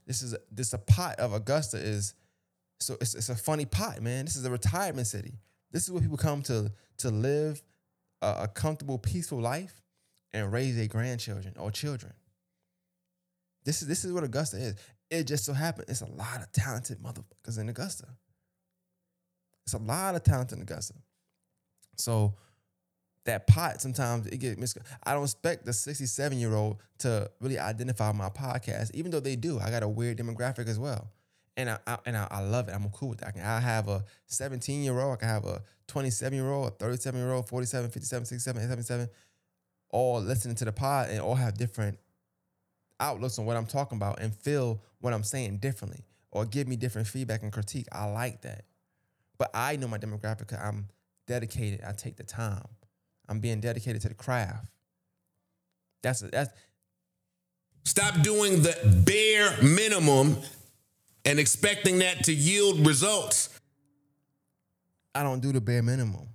[0.05, 2.13] This is this a pot of Augusta is
[2.79, 4.25] so it's it's a funny pot, man.
[4.25, 5.33] This is a retirement city.
[5.71, 7.61] This is where people come to to live
[8.21, 9.81] a, a comfortable, peaceful life
[10.33, 12.13] and raise their grandchildren or children.
[13.65, 14.75] This is this is what Augusta is.
[15.09, 18.07] It just so happened it's a lot of talented motherfuckers in Augusta.
[19.65, 20.95] It's a lot of talent in Augusta.
[21.97, 22.35] So
[23.25, 24.75] that pot sometimes it get mis.
[25.03, 29.35] I don't expect the 67 year old to really identify my podcast, even though they
[29.35, 29.59] do.
[29.59, 31.11] I got a weird demographic as well,
[31.57, 32.73] and I, I and I, I, love it.
[32.73, 33.27] I'm cool with that.
[33.27, 36.67] I, can, I have a 17 year old, I can have a 27 year old,
[36.67, 39.09] a 37 year old, 47, 57, 67, 77,
[39.91, 41.99] all listening to the pod and all have different
[42.99, 46.75] outlooks on what I'm talking about and feel what I'm saying differently or give me
[46.75, 47.87] different feedback and critique.
[47.91, 48.65] I like that.
[49.37, 50.53] But I know my demographic.
[50.61, 50.87] I'm
[51.27, 51.81] dedicated.
[51.87, 52.67] I take the time.
[53.27, 54.65] I'm being dedicated to the craft.
[56.01, 56.49] That's that's
[57.89, 60.37] Stop doing the bare minimum
[61.25, 63.49] and expecting that to yield results.
[65.15, 66.27] I don't do the bare minimum.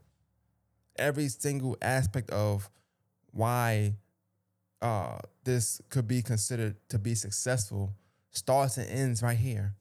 [0.96, 2.68] Every single aspect of
[3.30, 3.94] why
[4.84, 7.94] uh, this could be considered to be successful
[8.30, 9.74] starts and ends right here.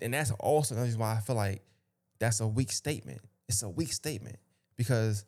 [0.00, 1.62] And that's also another reason why I feel like
[2.18, 3.20] that's a weak statement.
[3.48, 4.36] It's a weak statement
[4.76, 5.26] because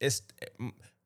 [0.00, 0.22] it's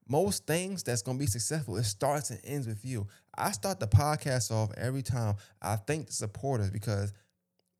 [0.09, 1.76] most things that's gonna be successful.
[1.76, 3.09] It starts and ends with you.
[3.37, 5.35] I start the podcast off every time.
[5.61, 7.12] I thank the supporters because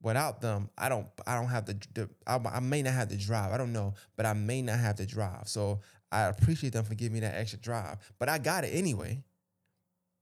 [0.03, 3.17] without them, I don't I don't have the, the I, I, may not have the
[3.17, 3.53] drive.
[3.53, 5.47] I don't know, but I may not have the drive.
[5.47, 5.81] So
[6.13, 7.99] I appreciate them for giving me that extra drive.
[8.19, 9.23] But I got it anyway.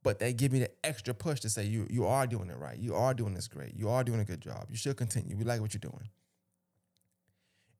[0.02, 2.78] But they give me the extra push to say you you are doing it right.
[2.78, 3.74] You are doing this great.
[3.74, 4.66] You are doing a good job.
[4.70, 5.36] You should continue.
[5.36, 6.08] We like what you're doing.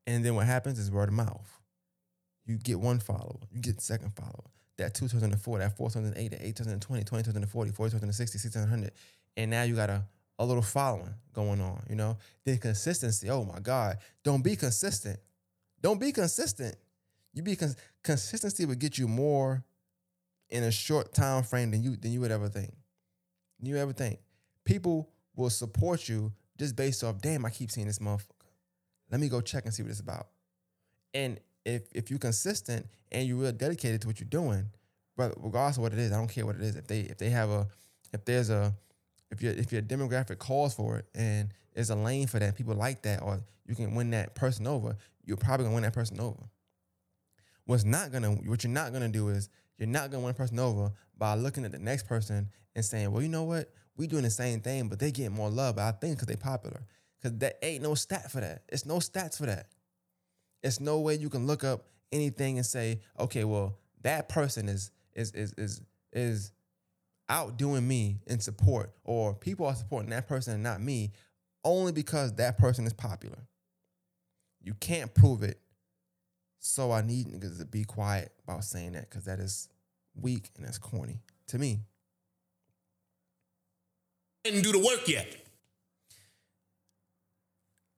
[0.05, 1.49] And then what happens is word of mouth.
[2.45, 4.49] You get one follower, you get second follower.
[4.77, 8.91] That 2004, that 4008, that 8020, 2040, 4060, 1600.
[9.37, 10.03] And now you got a
[10.39, 12.17] a little following going on, you know?
[12.45, 13.29] Then consistency.
[13.29, 13.97] Oh my God.
[14.23, 15.19] Don't be consistent.
[15.81, 16.75] Don't be consistent.
[17.33, 19.63] You be cons- consistency would get you more
[20.49, 22.73] in a short time frame than you than you would ever think.
[23.61, 24.19] You ever think.
[24.65, 28.25] People will support you just based off, damn, I keep seeing this motherfucker.
[29.11, 30.27] Let me go check and see what it's about.
[31.13, 34.65] And if if you're consistent and you're real dedicated to what you're doing,
[35.17, 36.75] but regardless of what it is, I don't care what it is.
[36.75, 37.67] If they if they have a
[38.13, 38.73] if there's a
[39.31, 42.75] if your if your demographic calls for it and there's a lane for that, people
[42.75, 46.19] like that, or you can win that person over, you're probably gonna win that person
[46.19, 46.49] over.
[47.69, 50.57] What's not gonna what you're not gonna do is you're not gonna win a person
[50.57, 54.23] over by looking at the next person and saying, well, you know what, we doing
[54.23, 55.75] the same thing, but they get more love.
[55.75, 56.81] But I think because they popular,
[57.21, 58.63] because that ain't no stat for that.
[58.69, 59.67] It's no stats for that.
[60.63, 64.89] It's no way you can look up anything and say, okay, well, that person is
[65.13, 66.51] is is is is
[67.29, 71.11] outdoing me in support, or people are supporting that person and not me,
[71.63, 73.47] only because that person is popular.
[74.59, 75.59] You can't prove it.
[76.59, 79.69] So I need niggas to be quiet about saying that because that is
[80.15, 81.79] weak and that's corny to me.
[84.43, 85.27] Didn't do the work yet.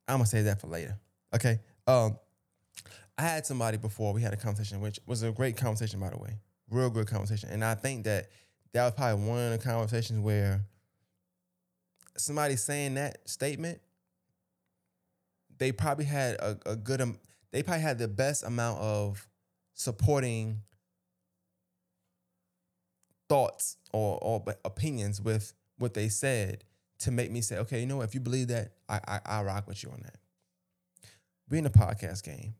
[0.07, 0.97] I'm gonna say that for later.
[1.33, 1.59] Okay.
[1.87, 2.17] Um,
[3.17, 6.17] I had somebody before we had a conversation, which was a great conversation, by the
[6.17, 6.37] way,
[6.69, 8.29] real good conversation, and I think that
[8.73, 10.61] that was probably one of the conversations where
[12.17, 13.79] somebody saying that statement,
[15.57, 17.19] they probably had a, a good, um,
[17.51, 19.27] they probably had the best amount of
[19.73, 20.61] supporting
[23.29, 26.63] thoughts or, or opinions with what they said
[26.99, 29.67] to make me say, okay, you know, if you believe that, I, I I rock
[29.67, 30.17] with you on that.
[31.49, 32.55] We in the podcast game.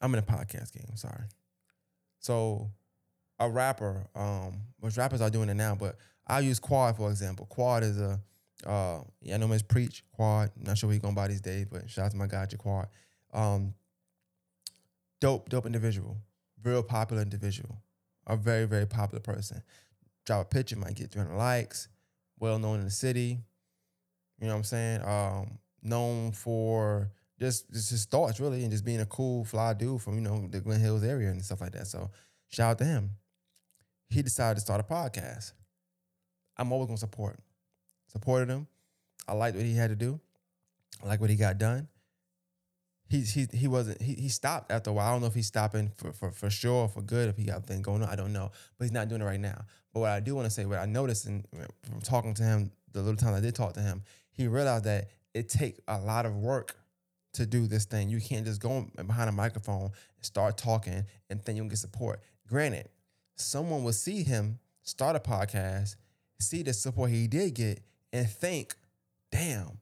[0.00, 0.96] I'm in a podcast game.
[0.96, 1.24] Sorry.
[2.20, 2.70] So
[3.38, 7.46] a rapper, um, which rappers are doing it now, but I'll use Quad for example.
[7.46, 8.20] Quad is a
[8.64, 10.50] uh yeah, I know him as Preach, Quad.
[10.56, 12.86] Not sure what he's gonna buy these days, but shout out to my guy Jaquad.
[13.32, 13.74] Um
[15.20, 16.16] dope, dope individual.
[16.62, 17.82] Real popular individual.
[18.26, 19.62] A very, very popular person.
[20.24, 21.88] Drop a picture, might get 300 likes,
[22.38, 23.38] well known in the city.
[24.40, 25.02] You know what I'm saying?
[25.04, 30.02] Um, known for just, just his thoughts really and just being a cool fly dude
[30.02, 31.86] from, you know, the Glenn Hills area and stuff like that.
[31.86, 32.10] So
[32.48, 33.10] shout out to him
[34.08, 35.52] he decided to start a podcast.
[36.56, 37.38] I'm always gonna support.
[38.06, 38.66] Supported him.
[39.28, 40.20] I liked what he had to do.
[41.02, 41.88] I like what he got done.
[43.08, 45.08] He he he wasn't he he stopped after a while.
[45.08, 47.28] I don't know if he's stopping for for for sure or for good.
[47.28, 48.50] If he got thing going on, I don't know.
[48.78, 49.64] But he's not doing it right now.
[49.92, 51.46] But what I do want to say, what I noticed and
[51.82, 55.08] from talking to him, the little time I did talk to him, he realized that
[55.34, 56.76] it take a lot of work
[57.34, 58.08] to do this thing.
[58.08, 62.20] You can't just go behind a microphone and start talking and then you'll get support.
[62.48, 62.88] Granted,
[63.36, 65.96] someone will see him start a podcast,
[66.40, 67.82] see the support he did get,
[68.16, 68.74] and think,
[69.30, 69.78] damn,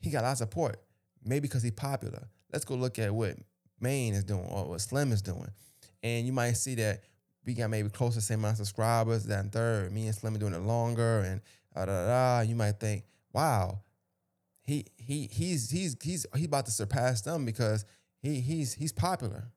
[0.00, 0.80] he got a lot of support.
[1.24, 2.28] Maybe because he's popular.
[2.52, 3.36] Let's go look at what
[3.80, 5.50] Maine is doing or what Slim is doing.
[6.02, 7.02] And you might see that
[7.44, 9.92] we got maybe close to the same amount of subscribers, that and third.
[9.92, 11.40] Me and Slim are doing it longer, and
[11.74, 12.40] da da da.
[12.40, 13.80] You might think, wow,
[14.62, 17.84] he he he's he's he's he's about to surpass them because
[18.20, 19.50] he he's he's popular.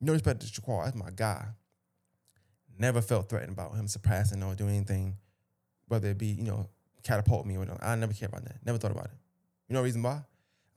[0.00, 1.48] No respect to Shaquan, that's my guy
[2.78, 5.16] never felt threatened about him surpassing or doing anything,
[5.88, 6.68] whether it be, you know,
[7.02, 7.82] catapult me or not.
[7.82, 8.56] I never cared about that.
[8.64, 9.18] Never thought about it.
[9.68, 10.22] You know reason why?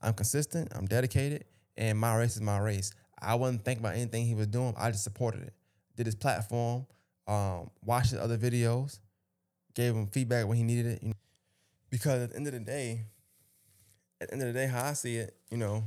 [0.00, 1.44] I'm consistent, I'm dedicated,
[1.76, 2.92] and my race is my race.
[3.20, 4.74] I wasn't thinking about anything he was doing.
[4.76, 5.54] I just supported it.
[5.96, 6.86] Did his platform,
[7.28, 8.98] um, watched his other videos,
[9.74, 11.02] gave him feedback when he needed it.
[11.02, 11.14] You know?
[11.88, 13.02] Because at the end of the day,
[14.20, 15.84] at the end of the day, how I see it, you know,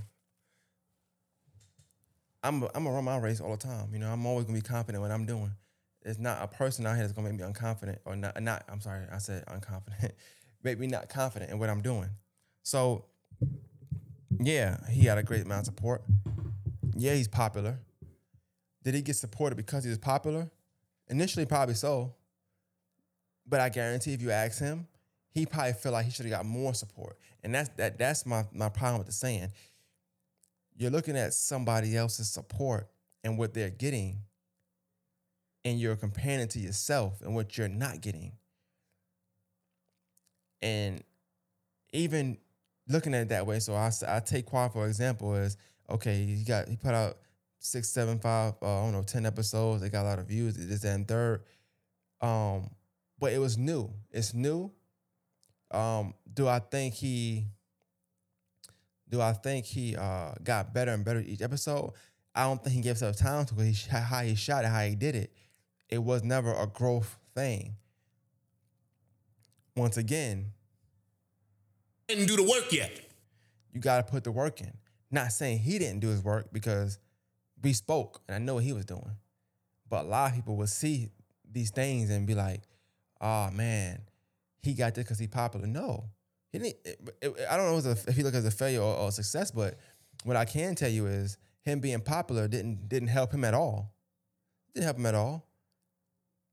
[2.41, 3.89] I'm I'm gonna run my race all the time.
[3.91, 5.51] You know, I'm always gonna be confident what I'm doing
[6.05, 8.39] There's not a person out here that's gonna make me unconfident or not.
[8.41, 8.63] Not.
[8.69, 10.11] I'm sorry, I said unconfident.
[10.63, 12.09] make me not confident in what I'm doing.
[12.61, 13.05] So,
[14.39, 16.03] yeah, he had a great amount of support.
[16.95, 17.79] Yeah, he's popular.
[18.83, 20.51] Did he get supported because he was popular?
[21.09, 22.13] Initially, probably so.
[23.47, 24.87] But I guarantee if you ask him,
[25.31, 27.17] he probably feel like he should have got more support.
[27.43, 29.51] And that's that that's my my problem with the saying.
[30.77, 32.89] You're looking at somebody else's support
[33.23, 34.19] and what they're getting,
[35.65, 38.31] and you're comparing it to yourself and what you're not getting.
[40.61, 41.03] And
[41.91, 42.37] even
[42.87, 45.57] looking at it that way, so I, I take Quad for example as
[45.89, 47.17] okay, he got he put out
[47.59, 49.81] six, seven, five, uh, I don't know, ten episodes.
[49.81, 50.55] They got a lot of views.
[50.55, 51.43] This and third,
[52.21, 52.69] um,
[53.19, 53.91] but it was new.
[54.11, 54.71] It's new.
[55.71, 57.47] Um, do I think he?
[59.09, 61.93] Do I think he uh, got better and better each episode?
[62.33, 64.95] I don't think he gave himself time to he, how he shot it, how he
[64.95, 65.31] did it.
[65.89, 67.75] It was never a growth thing.
[69.75, 70.51] Once again,
[72.07, 72.91] didn't do the work yet.
[73.73, 74.73] You got to put the work in.
[75.11, 76.99] Not saying he didn't do his work because
[77.61, 79.17] we spoke and I know what he was doing.
[79.89, 81.09] But a lot of people will see
[81.51, 82.61] these things and be like,
[83.21, 84.01] oh man,
[84.61, 85.67] he got this because he popular.
[85.67, 86.05] No,
[86.51, 86.75] he didn't.
[86.85, 89.77] It, it, I don't know if he look as a failure or, or success, but
[90.23, 93.93] what I can tell you is him being popular didn't didn't help him at all.
[94.73, 95.47] Didn't help him at all.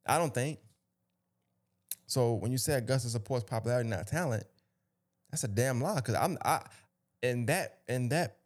[0.07, 0.59] I don't think.
[2.07, 4.45] So when you say Augusta supports popularity, not talent,
[5.31, 5.97] that's a damn lie.
[5.97, 6.61] Because I'm I
[7.23, 8.39] in that in that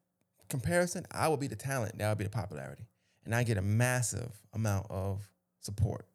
[0.49, 2.85] comparison, I would be the talent, that would be the popularity,
[3.25, 5.29] and I get a massive amount of
[5.61, 6.07] support.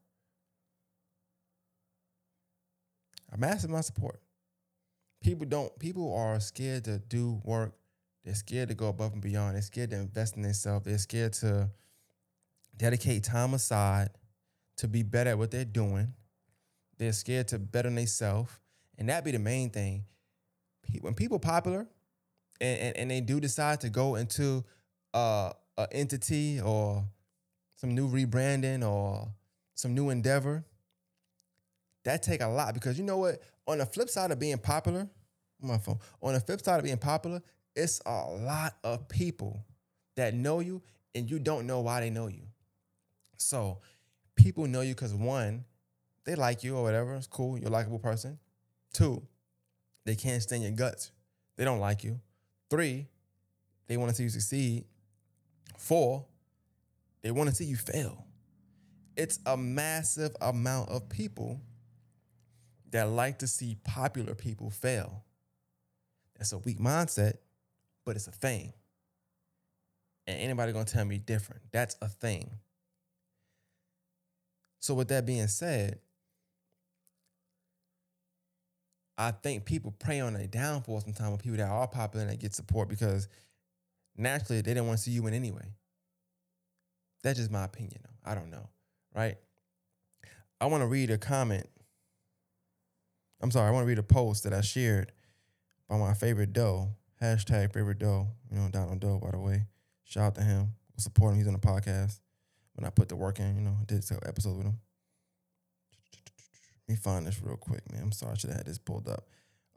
[3.34, 4.21] A massive amount of support.
[5.21, 5.77] People don't.
[5.80, 7.73] People are scared to do work.
[8.23, 9.56] They're scared to go above and beyond.
[9.56, 10.86] They're scared to invest in themselves.
[10.86, 11.69] They're scared to
[12.77, 14.10] dedicate time aside
[14.82, 16.12] to be better at what they're doing.
[16.98, 18.52] They're scared to better themselves,
[18.98, 20.06] and that be the main thing.
[21.02, 21.88] When people popular,
[22.60, 24.63] and, and, and they do decide to go into
[25.13, 27.06] uh, an entity or
[27.78, 29.28] some new rebranding or
[29.76, 30.65] some new endeavor,
[32.04, 33.39] that take a lot because you know what?
[33.67, 35.08] On the flip side of being popular,
[35.62, 36.00] my phone.
[36.24, 37.44] On the flip side of being popular,
[37.76, 39.63] it's a lot of people
[40.15, 40.82] that know you
[41.13, 42.48] and you don't know why they know you.
[43.38, 43.80] So
[44.41, 45.65] people know you because one,
[46.25, 47.15] they like you or whatever.
[47.15, 47.58] It's cool.
[47.58, 48.39] You're a likable person.
[48.93, 49.21] Two,
[50.06, 51.12] they can't stand your guts.
[51.58, 52.19] They don't like you.
[52.69, 53.08] Three,
[53.88, 54.86] they want to see you succeed.
[55.77, 56.25] Four,
[57.21, 58.25] they want to see you fail.
[59.15, 61.62] It's a massive amount of people
[62.91, 65.23] that like to see popular people fail.
[66.38, 67.36] That's a weak mindset,
[68.06, 68.73] but it's a thing.
[70.27, 71.62] And anybody gonna tell me different?
[71.71, 72.51] That's a thing.
[74.82, 76.00] So with that being said,
[79.17, 82.38] I think people prey on a downfall sometimes with people that are popular and they
[82.38, 83.28] get support because
[84.17, 85.67] naturally they didn't want to see you win anyway.
[87.24, 88.02] That's just my opinion.
[88.04, 88.32] Though.
[88.32, 88.67] I don't know,
[89.15, 89.38] right?
[90.60, 91.67] I want to read a comment.
[93.41, 95.12] I'm sorry, I want to read a post that I shared
[95.88, 96.89] by my favorite doe.
[97.22, 98.28] Hashtag favorite doe.
[98.52, 99.65] You know, Donald Doe, by the way.
[100.06, 100.70] Shout out to him.
[100.98, 101.38] Support him.
[101.38, 102.20] He's on the podcast.
[102.82, 104.80] When I put the work in, you know, did some episode with him
[106.88, 108.02] Let me find this real quick, man.
[108.02, 109.28] I'm sorry, I should have had this pulled up.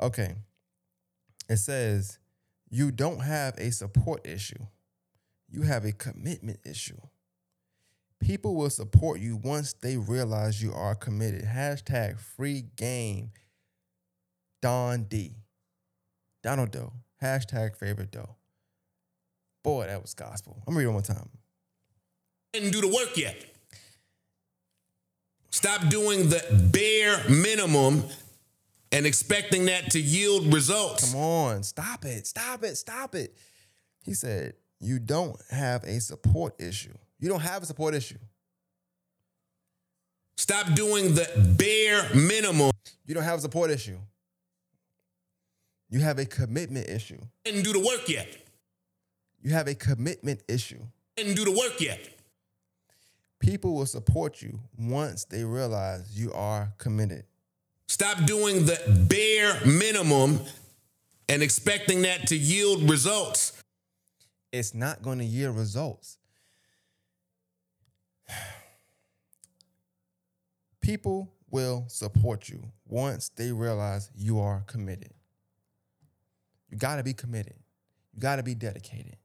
[0.00, 0.32] Okay.
[1.50, 2.18] It says,
[2.70, 4.68] you don't have a support issue.
[5.50, 6.96] You have a commitment issue.
[8.20, 11.44] People will support you once they realize you are committed.
[11.44, 13.32] Hashtag free game.
[14.62, 15.34] Don D.
[16.42, 16.94] Donald Doe.
[17.22, 18.36] Hashtag favorite Doe.
[19.62, 20.62] Boy, that was gospel.
[20.66, 21.28] I'm reading one more time.
[22.54, 23.34] Didn't do the work yet.
[25.50, 26.40] Stop doing the
[26.72, 28.04] bare minimum
[28.92, 31.10] and expecting that to yield results.
[31.12, 33.34] Come on, stop it, stop it, stop it.
[34.04, 36.94] He said, You don't have a support issue.
[37.18, 38.18] You don't have a support issue.
[40.36, 41.28] Stop doing the
[41.58, 42.70] bare minimum.
[43.04, 43.98] You don't have a support issue.
[45.90, 47.20] You have a commitment issue.
[47.44, 48.28] Didn't do the work yet.
[49.42, 50.82] You have a commitment issue.
[51.16, 52.13] Didn't do the work yet.
[53.44, 57.24] People will support you once they realize you are committed.
[57.88, 60.40] Stop doing the bare minimum
[61.28, 63.62] and expecting that to yield results.
[64.50, 66.16] It's not going to yield results.
[70.80, 75.12] People will support you once they realize you are committed.
[76.70, 77.56] You got to be committed.
[78.14, 79.16] You got to be dedicated.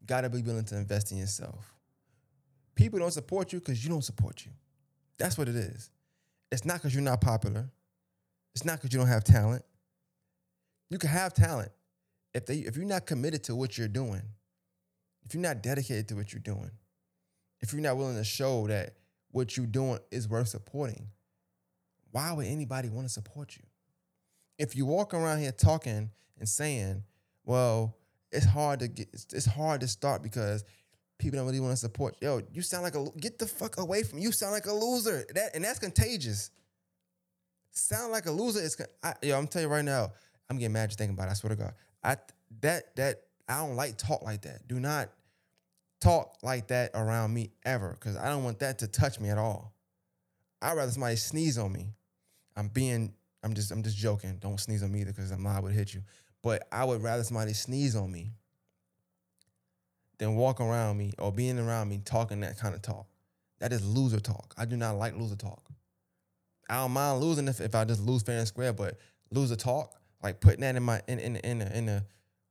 [0.00, 1.72] You got to be willing to invest in yourself.
[2.82, 4.50] People don't support you because you don't support you.
[5.16, 5.92] That's what it is.
[6.50, 7.70] It's not because you're not popular.
[8.56, 9.64] It's not because you don't have talent.
[10.90, 11.70] You can have talent
[12.34, 14.22] if they if you're not committed to what you're doing,
[15.22, 16.72] if you're not dedicated to what you're doing,
[17.60, 18.96] if you're not willing to show that
[19.30, 21.06] what you're doing is worth supporting,
[22.10, 23.62] why would anybody want to support you?
[24.58, 27.04] If you walk around here talking and saying,
[27.44, 27.96] "Well,
[28.32, 30.64] it's hard to get, it's hard to start because
[31.22, 34.02] people don't really want to support," yo, you sound like a get the fuck away
[34.02, 34.18] from.
[34.18, 35.24] You sound like a loser.
[35.34, 36.50] That and that's contagious.
[37.70, 39.38] Sound like a loser is, I, yo.
[39.38, 40.12] I'm telling you right now,
[40.50, 41.30] I'm getting mad just thinking about it.
[41.30, 41.72] I swear to God,
[42.04, 42.16] I
[42.60, 44.68] that that I don't like talk like that.
[44.68, 45.08] Do not
[46.00, 49.38] talk like that around me ever, because I don't want that to touch me at
[49.38, 49.72] all.
[50.60, 51.94] I'd rather somebody sneeze on me.
[52.56, 54.36] I'm being, I'm just, I'm just joking.
[54.40, 56.02] Don't sneeze on me either, because I'm liable would hit you.
[56.42, 58.32] But I would rather somebody sneeze on me
[60.22, 63.06] than walk around me or being around me talking that kind of talk.
[63.58, 64.54] That is loser talk.
[64.56, 65.68] I do not like loser talk.
[66.70, 68.98] I don't mind losing if, if I just lose fair and square, but
[69.32, 72.04] loser talk, like putting that in my in in in the, in the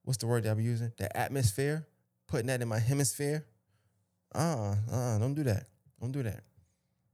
[0.04, 0.92] what's the word that I'm using?
[0.98, 1.88] The atmosphere,
[2.28, 3.46] putting that in my hemisphere.
[4.36, 5.68] Uh, uh, don't do that.
[6.02, 6.44] Don't do that.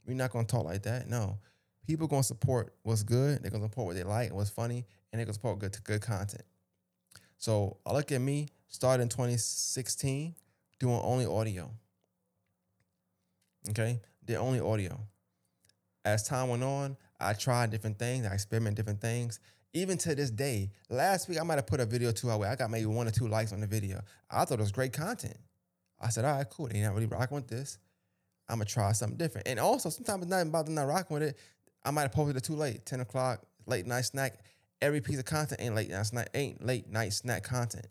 [0.07, 1.07] We're not gonna talk like that.
[1.07, 1.37] No.
[1.85, 3.43] People gonna support what's good.
[3.43, 6.43] They're gonna support what they like what's funny, and they're gonna support good good content.
[7.37, 10.35] So I look at me, started in 2016,
[10.79, 11.71] doing only audio.
[13.69, 14.99] Okay, did only audio.
[16.05, 19.39] As time went on, I tried different things, I experimented different things.
[19.73, 22.55] Even to this day, last week I might have put a video two out I
[22.55, 24.01] got maybe one or two likes on the video.
[24.31, 25.37] I thought it was great content.
[25.99, 26.67] I said, all right, cool.
[26.67, 27.77] They not really rocking with this.
[28.47, 29.47] I'm gonna try something different.
[29.47, 31.37] And also, sometimes it's not even about them not rocking with it.
[31.83, 34.39] I might have posted it too late, 10 o'clock, late night snack.
[34.81, 37.87] Every piece of content ain't late night snack, ain't late night snack content.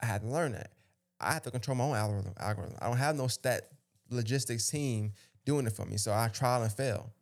[0.00, 0.72] I had to learn that.
[1.20, 2.34] I have to control my own algorithm.
[2.38, 2.76] Algorithm.
[2.80, 3.68] I don't have no stat
[4.10, 5.12] logistics team
[5.44, 5.96] doing it for me.
[5.96, 7.12] So I trial and fail.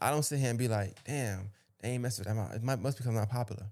[0.00, 2.56] I don't sit here and be like, damn, they ain't messing with that.
[2.56, 3.66] It might, must become not popular.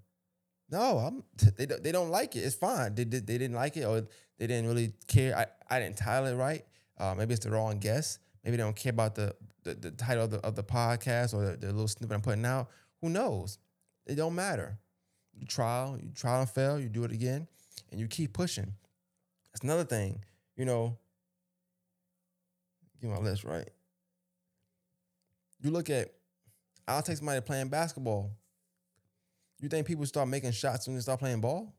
[0.69, 1.23] No, I'm,
[1.57, 2.39] they, they don't like it.
[2.39, 2.95] It's fine.
[2.95, 4.07] They, they, they didn't like it or
[4.37, 5.37] they didn't really care.
[5.37, 6.65] I, I didn't title it right.
[6.97, 8.19] Uh, maybe it's the wrong guess.
[8.43, 11.45] Maybe they don't care about the, the, the title of the, of the podcast or
[11.45, 12.69] the, the little snippet I'm putting out.
[13.01, 13.59] Who knows?
[14.05, 14.77] It don't matter.
[15.37, 17.47] You trial, you trial and fail, you do it again,
[17.91, 18.73] and you keep pushing.
[19.53, 20.23] That's another thing.
[20.55, 20.97] You know,
[23.01, 23.69] get my list right.
[25.61, 26.13] You look at,
[26.87, 28.31] I'll take somebody playing basketball.
[29.59, 31.73] You think people start making shots when they start playing ball?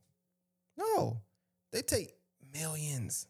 [0.76, 1.20] No,
[1.72, 2.12] they take
[2.52, 3.26] millions.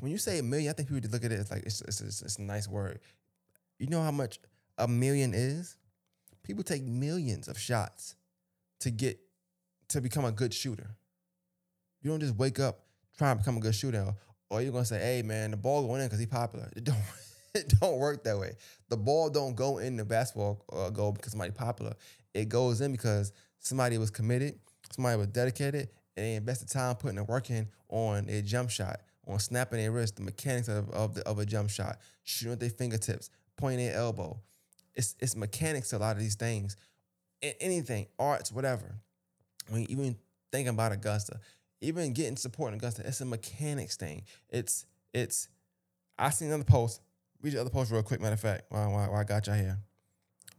[0.00, 2.00] When you say a million, I think people look at it as like it's, it's,
[2.00, 3.00] it's, it's a nice word.
[3.78, 4.38] You know how much
[4.76, 5.76] a million is?
[6.42, 8.16] People take millions of shots
[8.80, 9.18] to get
[9.88, 10.96] to become a good shooter.
[12.08, 12.86] You don't just wake up
[13.18, 14.14] trying to become a good shooter,
[14.48, 16.96] or you're gonna say, "Hey, man, the ball going in because he's popular." It don't.
[17.54, 18.52] It don't work that way.
[18.88, 21.94] The ball don't go in the basketball uh, goal because somebody popular.
[22.34, 24.60] It goes in because somebody was committed,
[24.92, 29.00] somebody was dedicated, and they invested time putting the work in on a jump shot,
[29.26, 32.60] on snapping their wrist, the mechanics of, of, the, of a jump shot, shooting with
[32.60, 34.38] their fingertips, pointing their elbow.
[34.94, 36.76] It's it's mechanics to a lot of these things.
[37.42, 38.94] anything, arts, whatever.
[39.70, 40.16] When even
[40.52, 41.40] thinking about Augusta,
[41.80, 44.22] even getting support in Augusta, it's a mechanics thing.
[44.48, 45.48] It's it's
[46.18, 47.00] I seen another post
[47.42, 48.20] read the other post real quick.
[48.20, 49.78] Matter of fact, why why, while I got y'all here,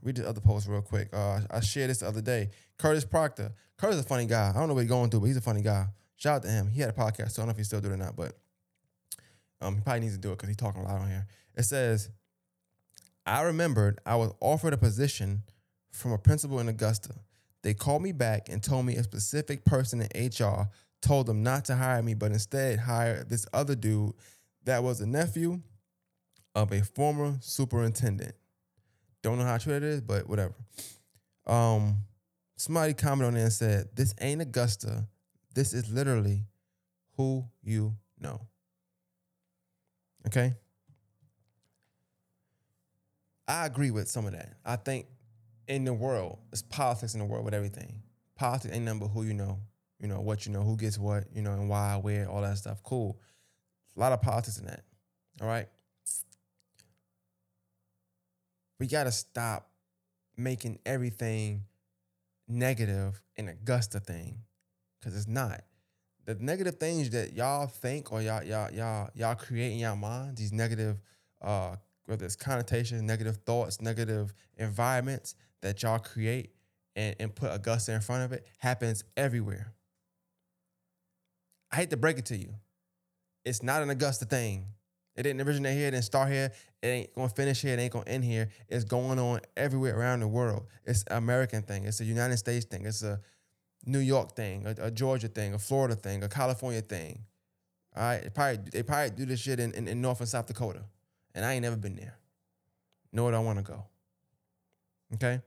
[0.01, 1.09] read the other post real quick.
[1.13, 2.49] Uh, I shared this the other day.
[2.77, 3.51] Curtis Proctor.
[3.77, 4.49] Curtis is a funny guy.
[4.49, 5.87] I don't know what he's going through, but he's a funny guy.
[6.17, 6.69] Shout out to him.
[6.69, 8.15] He had a podcast, so I don't know if he still doing it or not,
[8.15, 8.37] but
[9.61, 11.27] um, he probably needs to do it because he's talking a lot on here.
[11.55, 12.09] It says,
[13.25, 15.43] I remembered I was offered a position
[15.91, 17.15] from a principal in Augusta.
[17.61, 20.69] They called me back and told me a specific person in HR
[21.01, 24.13] told them not to hire me, but instead hire this other dude
[24.65, 25.61] that was a nephew
[26.55, 28.35] of a former superintendent.
[29.21, 30.55] Don't know how true it is, but whatever.
[31.45, 32.05] Um,
[32.57, 35.07] somebody commented on there and said, "This ain't Augusta.
[35.53, 36.45] This is literally
[37.17, 38.47] who you know."
[40.27, 40.55] Okay.
[43.47, 44.57] I agree with some of that.
[44.63, 45.07] I think
[45.67, 48.03] in the world, it's politics in the world with everything.
[48.35, 49.59] Politics ain't but who you know,
[49.99, 52.57] you know, what you know, who gets what, you know, and why, where, all that
[52.57, 52.81] stuff.
[52.83, 53.19] Cool.
[53.95, 54.83] A lot of politics in that.
[55.41, 55.67] All right
[58.79, 59.69] we got to stop
[60.37, 61.63] making everything
[62.47, 64.39] negative an Augusta thing
[64.99, 65.61] because it's not.
[66.25, 70.37] The negative things that y'all think or y'all y'all y'all y'all create in y'all mind,
[70.37, 70.97] these negative
[71.41, 71.75] uh
[72.05, 76.51] whether it's connotations, negative thoughts, negative environments that y'all create
[76.95, 79.73] and, and put Augusta in front of it happens everywhere.
[81.71, 82.55] I hate to break it to you.
[83.45, 84.65] It's not an Augusta thing.
[85.15, 86.51] It didn't originate here, it didn't start here,
[86.81, 88.49] it ain't gonna finish here, it ain't gonna end here.
[88.69, 90.67] It's going on everywhere around the world.
[90.85, 93.19] It's an American thing, it's a United States thing, it's a
[93.85, 97.23] New York thing, a, a Georgia thing, a Florida thing, a California thing.
[97.97, 100.45] All right, they probably they probably do this shit in, in, in North and South
[100.45, 100.83] Dakota,
[101.35, 102.17] and I ain't never been there.
[103.11, 103.83] Nor do I want to go.
[105.15, 105.41] Okay,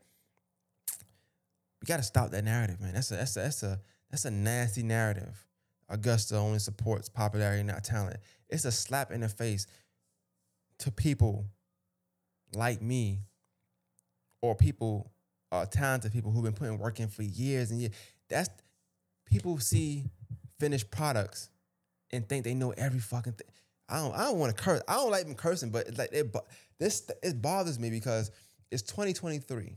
[1.81, 2.93] we got to stop that narrative, man.
[2.93, 5.47] That's a that's a that's a that's a nasty narrative.
[5.93, 8.16] Augusta only supports popularity, not talent.
[8.49, 9.66] It's a slap in the face
[10.78, 11.47] to people
[12.55, 13.20] like me
[14.40, 15.12] or people,
[15.53, 17.93] uh, talented people who've been putting work in for years and years.
[18.30, 18.49] That's
[19.26, 20.07] people see
[20.59, 21.51] finished products
[22.11, 23.49] and think they know every fucking thing.
[23.88, 24.14] I don't.
[24.14, 24.80] I don't want to curse.
[24.88, 26.32] I don't like even cursing, but it's like it.
[26.32, 26.47] But
[26.78, 28.30] This it bothers me because
[28.70, 29.76] it's 2023.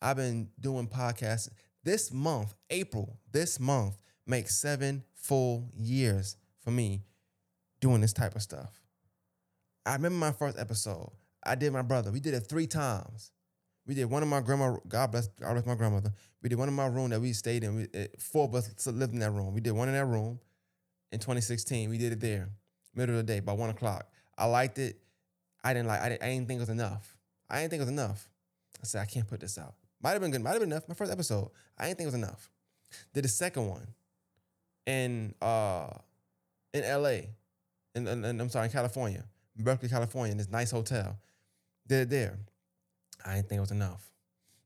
[0.00, 1.48] I've been doing podcasts
[1.82, 3.18] this month, April.
[3.32, 3.96] This month
[4.26, 7.02] makes seven full years for me
[7.80, 8.80] doing this type of stuff.
[9.86, 11.10] I remember my first episode.
[11.44, 12.10] I did my brother.
[12.10, 13.32] We did it three times.
[13.86, 14.76] We did one of my grandma.
[14.88, 15.28] God bless.
[15.28, 16.12] God bless my grandmother.
[16.42, 17.76] We did one in my room that we stayed in.
[17.76, 19.52] We, it, four of us lived in that room.
[19.52, 20.40] We did one in that room
[21.12, 21.90] in 2016.
[21.90, 22.48] We did it there,
[22.94, 24.06] middle of the day, by one o'clock.
[24.38, 24.98] I liked it.
[25.62, 26.00] I didn't like.
[26.00, 27.16] I didn't, I didn't think it was enough.
[27.50, 28.28] I didn't think it was enough.
[28.82, 29.74] I said I can't put this out.
[30.02, 30.42] Might have been good.
[30.42, 30.88] Might have been enough.
[30.88, 31.50] My first episode.
[31.78, 32.50] I didn't think it was enough.
[33.12, 33.86] Did the second one
[34.86, 35.88] in uh
[36.72, 37.28] in LA,
[37.94, 39.24] in, in, in I'm sorry, in California,
[39.56, 41.18] Berkeley, California, in this nice hotel.
[41.86, 42.38] Did it there.
[43.24, 44.10] I didn't think it was enough.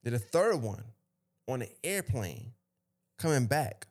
[0.05, 0.85] Did a third one
[1.49, 2.53] on an airplane
[3.19, 3.87] coming back.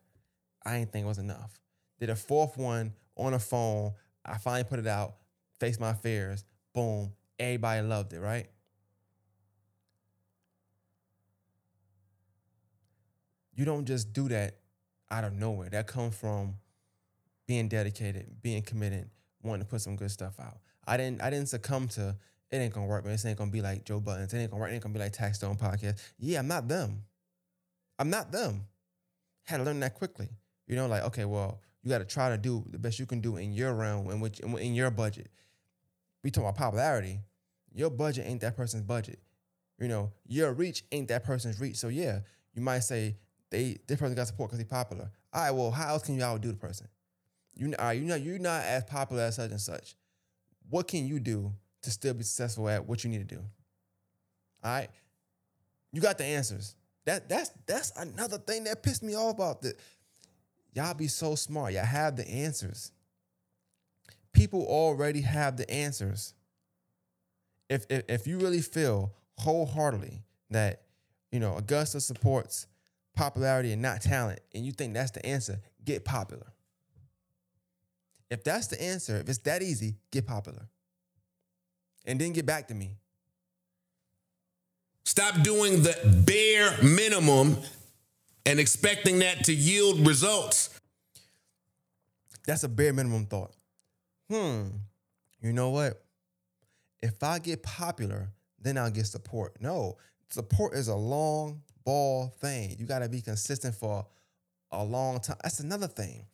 [0.66, 1.60] I didn't think it was enough.
[2.00, 3.94] Did a fourth one on a phone.
[4.26, 5.16] I finally put it out,
[5.60, 6.44] Face My Fears.
[6.74, 7.12] Boom.
[7.40, 8.48] Everybody loved it, right?
[13.56, 14.58] You don't just do that
[15.12, 15.70] out of nowhere.
[15.70, 16.56] That comes from
[17.48, 19.10] being dedicated, being committed,
[19.44, 20.58] wanting to put some good stuff out.
[20.86, 22.16] I didn't I didn't succumb to
[22.50, 23.14] it ain't gonna work, man.
[23.14, 24.34] This ain't gonna be like Joe Buttons.
[24.34, 24.72] It ain't gonna work.
[24.72, 26.00] It ain't gonna be like Tax Stone Podcast.
[26.18, 27.04] Yeah, I'm not them.
[28.00, 28.64] I'm not them.
[29.44, 30.30] Had to learn that quickly.
[30.68, 33.22] You know, like okay, well, you got to try to do the best you can
[33.22, 35.30] do in your realm, in which in your budget.
[36.24, 37.20] We talk about popularity.
[37.74, 39.20] Your budget ain't that person's budget.
[39.80, 41.78] You know, your reach ain't that person's reach.
[41.78, 42.20] So yeah,
[42.54, 43.18] you might say
[43.50, 45.10] they this person got support because he's popular.
[45.34, 46.88] All right, well, how else can you outdo the person?
[47.56, 49.96] You right, you know you're not as popular as such and such.
[50.70, 53.42] What can you do to still be successful at what you need to do?
[54.64, 54.90] All right,
[55.92, 56.76] you got the answers.
[57.06, 59.74] That that's that's another thing that pissed me off about the
[60.74, 61.74] y'all be so smart.
[61.74, 62.92] Y'all have the answers.
[64.34, 66.34] People already have the answers.
[67.70, 70.82] If if, if you really feel wholeheartedly that
[71.32, 72.68] you know Augusta supports
[73.18, 76.54] popularity and not talent, and you think that's the answer, get popular.
[78.30, 80.68] If that's the answer, if it's that easy, get popular.
[82.06, 82.96] And then get back to me.
[85.06, 87.58] Stop doing the bare minimum
[88.46, 90.70] and expecting that to yield results.
[92.46, 93.54] That's a bare minimum thought.
[94.30, 94.68] Hmm,
[95.42, 96.02] you know what?
[97.02, 99.62] If I get popular, then I'll get support.
[99.62, 99.98] No,
[100.30, 102.76] support is a long ball thing.
[102.78, 104.06] You got to be consistent for
[104.72, 105.38] a long time.
[105.42, 106.26] That's another thing.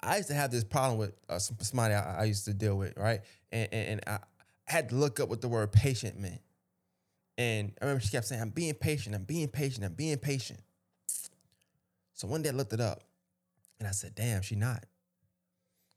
[0.00, 2.96] I used to have this problem with uh, somebody I, I, used to deal with,
[2.96, 3.22] right?
[3.50, 4.18] And, and, and I
[4.62, 6.40] had to look up what the word patient meant.
[7.36, 10.60] And I remember she kept saying, I'm being patient, I'm being patient, I'm being patient.
[12.14, 13.02] So one day I looked it up
[13.80, 14.86] and I said, damn, she not.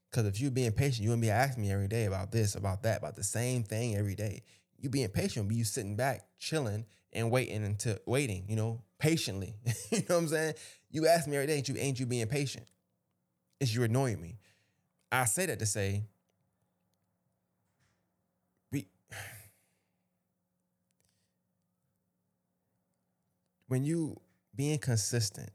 [0.10, 2.82] Because if you being patient, you wouldn't be asking me every day about this, about
[2.82, 4.41] that, about the same thing every day.
[4.80, 8.82] You being patient would be you sitting back, chilling, and waiting until waiting, you know,
[8.99, 9.55] patiently.
[9.91, 10.53] you know what I'm saying?
[10.91, 12.66] You ask me every day, ain't you ain't you being patient?
[13.60, 14.38] Is you annoying me?
[15.12, 16.03] I say that to say
[18.72, 18.88] we
[23.68, 24.20] when you
[24.55, 25.49] being consistent,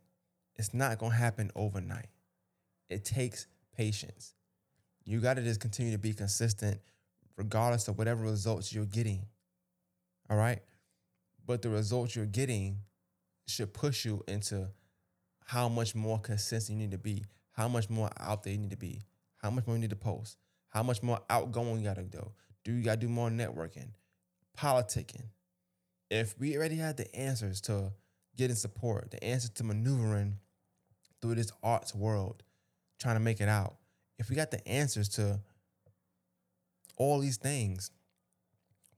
[0.57, 2.09] it's not gonna happen overnight.
[2.89, 3.47] It takes
[3.77, 4.35] patience.
[5.05, 6.81] You gotta just continue to be consistent
[7.37, 9.27] regardless of whatever results you're getting.
[10.31, 10.63] All right
[11.47, 12.79] but the results you're getting
[13.47, 14.69] should push you into
[15.45, 18.71] how much more consistent you need to be, how much more out there you need
[18.71, 19.03] to be,
[19.37, 20.39] how much more you need to post,
[20.71, 22.33] how much more outgoing you gotta do.
[22.65, 23.89] Do you gotta do more networking,
[24.59, 25.25] politicking?
[26.11, 27.93] If we already had the answers to
[28.37, 30.39] getting support, the answers to maneuvering
[31.21, 32.43] through this arts world,
[32.99, 33.77] trying to make it out,
[34.19, 35.41] if we got the answers to
[36.97, 37.91] all these things,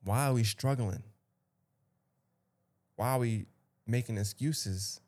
[0.05, 1.03] why are we struggling?
[2.97, 3.47] Why are we
[3.87, 5.01] making excuses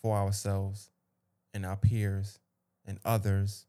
[0.00, 0.90] for ourselves
[1.54, 2.38] and our peers
[2.84, 3.66] and others?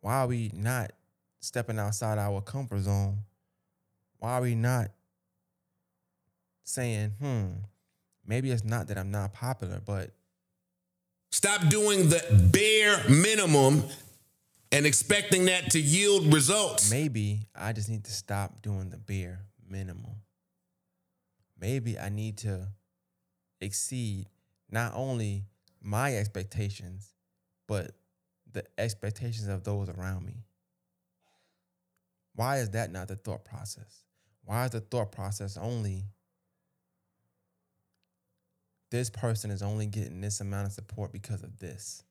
[0.00, 0.92] Why are we not
[1.40, 3.18] stepping outside our comfort zone?
[4.18, 4.90] Why are we not
[6.64, 7.46] saying, hmm,
[8.26, 10.10] maybe it's not that I'm not popular, but
[11.36, 13.84] Stop doing the bare minimum
[14.72, 16.90] and expecting that to yield results.
[16.90, 20.22] maybe I just need to stop doing the bare minimum.
[21.58, 22.68] Maybe I need to
[23.60, 24.26] exceed
[24.70, 25.44] not only
[25.80, 27.14] my expectations,
[27.66, 27.92] but
[28.52, 30.44] the expectations of those around me.
[32.34, 34.02] Why is that not the thought process?
[34.44, 36.04] Why is the thought process only
[38.90, 42.02] this person is only getting this amount of support because of this?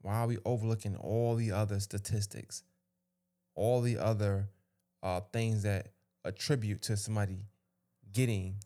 [0.00, 2.62] Why are we overlooking all the other statistics,
[3.54, 4.48] all the other
[5.02, 5.91] uh, things that
[6.24, 7.46] attribute to somebody
[8.12, 8.56] getting,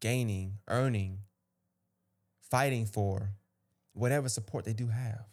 [0.00, 1.18] gaining, earning,
[2.40, 3.30] fighting for
[3.92, 5.24] whatever support they do have?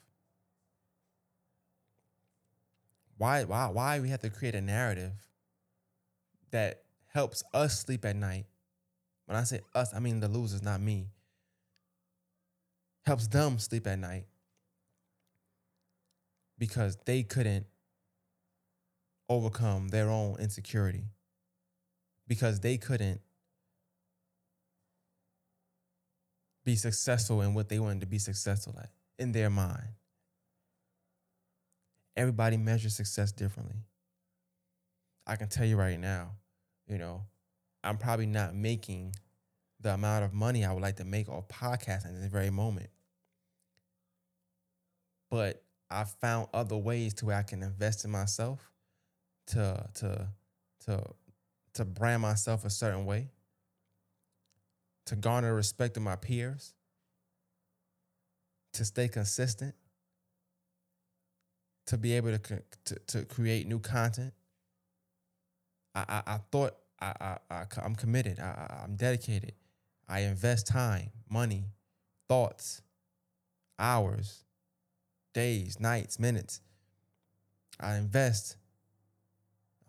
[3.18, 5.14] Why, why, why we have to create a narrative
[6.52, 6.82] that
[7.14, 8.46] helps us sleep at night?
[9.26, 11.08] When I say us, I mean the losers, not me.
[13.06, 14.26] Helps them sleep at night
[16.58, 17.66] because they couldn't
[19.30, 21.06] overcome their own insecurity
[22.28, 23.22] because they couldn't
[26.66, 29.90] be successful in what they wanted to be successful at in their mind.
[32.16, 33.78] Everybody measures success differently.
[35.26, 36.32] I can tell you right now,
[36.88, 37.24] you know,
[37.84, 39.16] I'm probably not making
[39.80, 42.90] the amount of money I would like to make off podcasting at this very moment.
[45.30, 48.72] But I found other ways to where I can invest in myself
[49.48, 50.28] to to
[50.86, 51.04] to
[51.74, 53.30] to brand myself a certain way,
[55.06, 56.74] to garner respect of my peers,
[58.74, 59.76] to stay consistent,
[61.88, 64.34] to be able to to, to create new content.
[65.96, 68.40] I I, I thought I, I I I'm committed.
[68.40, 69.54] I, I I'm dedicated.
[70.08, 71.66] I invest time, money,
[72.28, 72.82] thoughts,
[73.80, 74.44] hours,
[75.34, 76.62] days, nights, minutes.
[77.80, 78.58] I invest.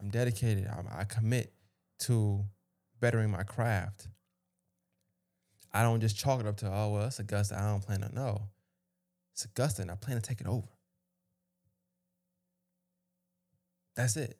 [0.00, 0.66] I'm dedicated.
[0.66, 1.52] I, I commit
[2.00, 2.44] to
[3.00, 4.08] bettering my craft.
[5.72, 7.58] I don't just chalk it up to, oh, well, it's Augusta.
[7.58, 8.48] I don't plan to know.
[9.32, 10.68] It's Augusta, and I plan to take it over.
[13.96, 14.38] That's it.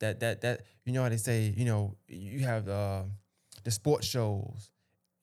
[0.00, 3.02] That that that you know how they say, you know, you have uh,
[3.64, 4.70] the sports shows,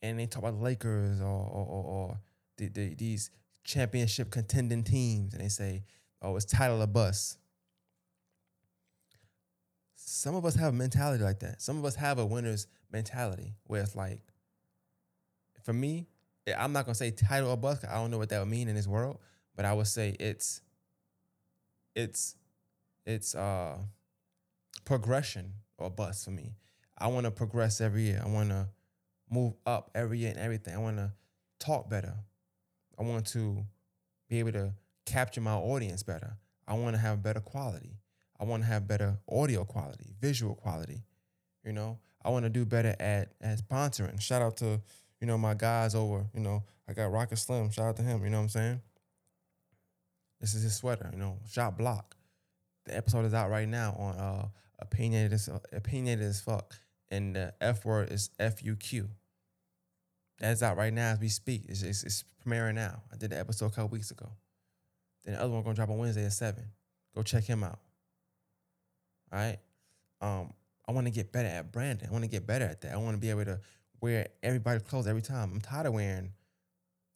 [0.01, 2.20] and they talk about the Lakers or or, or, or
[2.57, 3.32] the, the, these
[3.63, 5.84] championship contending teams, and they say,
[6.22, 7.38] oh, it's title of bus.
[10.08, 11.62] Some of us have a mentality like that.
[11.62, 14.22] Some of us have a winner's mentality where it's like,
[15.64, 16.08] for me,
[16.56, 17.80] I'm not gonna say title or bus.
[17.80, 19.18] 'cause I don't know what that would mean in this world,
[19.56, 20.62] but I would say it's,
[21.95, 22.36] it's,
[23.03, 23.78] it's uh,
[24.86, 26.56] progression or bust for me.
[26.97, 28.22] I want to progress every year.
[28.24, 28.70] I want to
[29.30, 30.76] move up every year and everything.
[30.76, 31.12] I want to
[31.58, 32.14] talk better.
[32.99, 33.66] I want to
[34.30, 34.74] be able to
[35.06, 36.38] capture my audience better.
[36.68, 37.97] I want to have better quality.
[38.39, 41.03] I want to have better audio quality, visual quality.
[41.63, 44.19] You know, I want to do better at at sponsoring.
[44.21, 44.81] Shout out to
[45.19, 46.25] you know my guys over.
[46.33, 47.69] You know, I got Rocket Slim.
[47.71, 48.23] Shout out to him.
[48.23, 48.81] You know what I'm saying?
[50.41, 51.09] This is his sweater.
[51.11, 52.15] You know, Shot Block.
[52.86, 54.47] The episode is out right now on uh
[54.79, 56.75] opinionated as opinionated as fuck,
[57.09, 59.09] and the F word is F U Q.
[60.39, 61.63] That's out right now as we speak.
[61.69, 63.01] It's, it's, it's premiering now.
[63.11, 64.29] I did the episode a couple weeks ago.
[65.23, 66.65] Then the other one gonna drop on Wednesday at seven.
[67.15, 67.79] Go check him out.
[69.32, 69.57] Right.
[70.21, 70.53] Um,
[70.88, 72.07] I want to get better at branding.
[72.07, 72.93] I want to get better at that.
[72.93, 73.59] I want to be able to
[74.01, 75.51] wear everybody's clothes every time.
[75.53, 76.32] I'm tired of wearing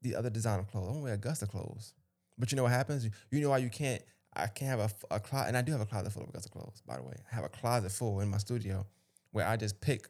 [0.01, 0.85] the other designer clothes.
[0.85, 1.93] I want to wear Augusta clothes.
[2.37, 3.07] But you know what happens?
[3.31, 4.01] You, know why you can't.
[4.33, 4.79] I can't have
[5.11, 6.81] a, a closet, and I do have a closet full of Augusta clothes.
[6.85, 8.85] By the way, I have a closet full in my studio
[9.31, 10.07] where I just pick,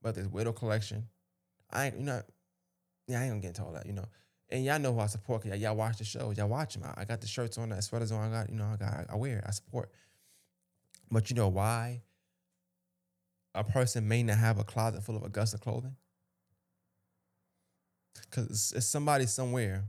[0.00, 1.08] whether it's Widow Collection.
[1.70, 2.22] I ain't, you know,
[3.06, 4.04] yeah, I ain't gonna get into all that, you know.
[4.50, 5.42] And y'all know who I support.
[5.42, 6.38] Cause y'all watch the shows.
[6.38, 6.84] Y'all watch them.
[6.84, 8.20] I, I got the shirts on, the sweaters on.
[8.20, 9.44] I got, you know, I got, I wear it.
[9.46, 9.90] I support.
[11.10, 12.02] But you know why
[13.54, 15.96] a person may not have a closet full of Augusta clothing?
[18.30, 19.84] Because it's, somebody somewhere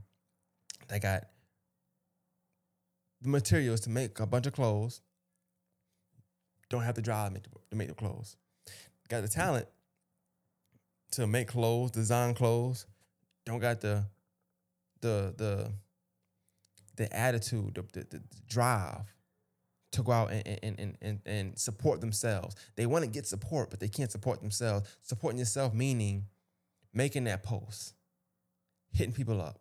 [0.88, 1.24] that got
[3.20, 5.02] the materials to make a bunch of clothes,
[6.70, 8.36] don't have to drive to make the, to make the clothes.
[9.08, 9.66] Got the talent
[11.12, 12.86] to make clothes, design clothes,
[13.44, 14.04] don't got the
[15.00, 15.72] the the
[16.96, 19.12] the attitude, the, the, the drive
[19.92, 22.54] to go out and, and, and, and, support themselves.
[22.76, 24.88] They want to get support, but they can't support themselves.
[25.02, 26.26] Supporting yourself meaning
[26.92, 27.94] making that post,
[28.92, 29.58] hitting people up,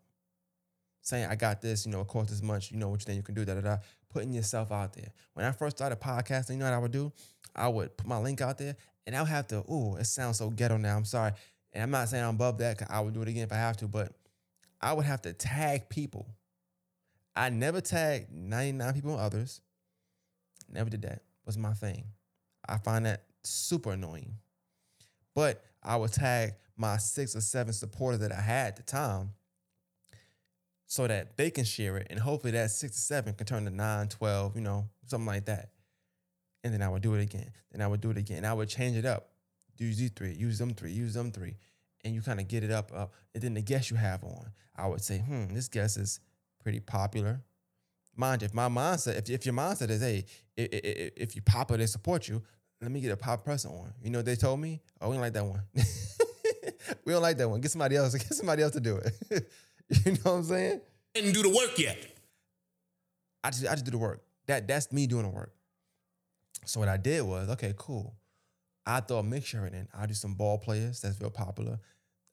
[1.01, 3.17] saying I got this, you know, it costs this much, you know what you think
[3.17, 3.77] you can do, da da da.
[4.09, 5.09] Putting yourself out there.
[5.34, 7.11] When I first started podcasting, you know what I would do?
[7.55, 8.75] I would put my link out there
[9.05, 10.95] and I would have to, oh, it sounds so ghetto now.
[10.95, 11.34] I'm sorry.
[11.73, 13.77] And I'm not saying I'm above that, I would do it again if I have
[13.77, 14.13] to, but
[14.82, 16.27] I would have to tag people.
[17.36, 19.61] I never tagged 99 people and others.
[20.72, 21.24] Never did that.
[21.45, 22.05] Was my thing.
[22.67, 24.36] I find that super annoying.
[25.34, 29.32] But I would tag my six or seven supporters that I had at the time
[30.86, 32.07] so that they can share it.
[32.09, 35.45] And hopefully that six or seven can turn to nine, 12, you know, something like
[35.45, 35.70] that.
[36.63, 37.51] And then I would do it again.
[37.72, 38.43] Then I would do it again.
[38.43, 39.30] I would change it up.
[39.78, 41.55] Use these three, use them three, use them three.
[42.03, 43.13] And you kind of get it up, up.
[43.34, 46.20] And then the guest you have on, I would say, hmm, this guest is
[46.61, 47.41] pretty popular.
[48.20, 50.26] Mind you, if my mindset, if, if your mindset is, hey,
[50.57, 52.43] if, if, you popular, they support you,
[52.82, 53.93] let me get a pop person on.
[54.03, 54.82] You know what they told me?
[54.99, 55.61] Oh, we don't like that one.
[57.05, 57.61] we don't like that one.
[57.61, 58.13] Get somebody else.
[58.17, 59.13] Get somebody else to do it.
[60.05, 60.82] you know what I'm saying?
[61.13, 61.97] Didn't do the work yet.
[63.41, 64.22] I just I just do the work.
[64.47, 65.53] That that's me doing the work.
[66.65, 68.17] So what I did was, okay, cool.
[68.86, 69.88] I throw a mixture in.
[69.97, 71.80] I'll do some ball players that's real popular.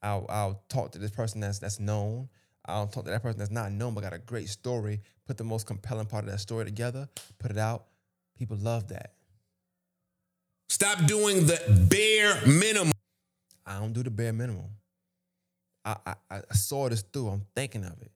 [0.03, 2.29] I'll I'll talk to this person that's that's known.
[2.69, 5.01] I'll talk to that person that's not known but got a great story.
[5.27, 7.09] Put the most compelling part of that story together.
[7.39, 7.85] Put it out.
[8.39, 9.13] People love that.
[10.69, 12.93] Stop doing the bare minimum.
[13.65, 14.71] I don't do the bare minimum.
[15.85, 17.29] I, I I saw this through.
[17.29, 18.11] I'm thinking of it.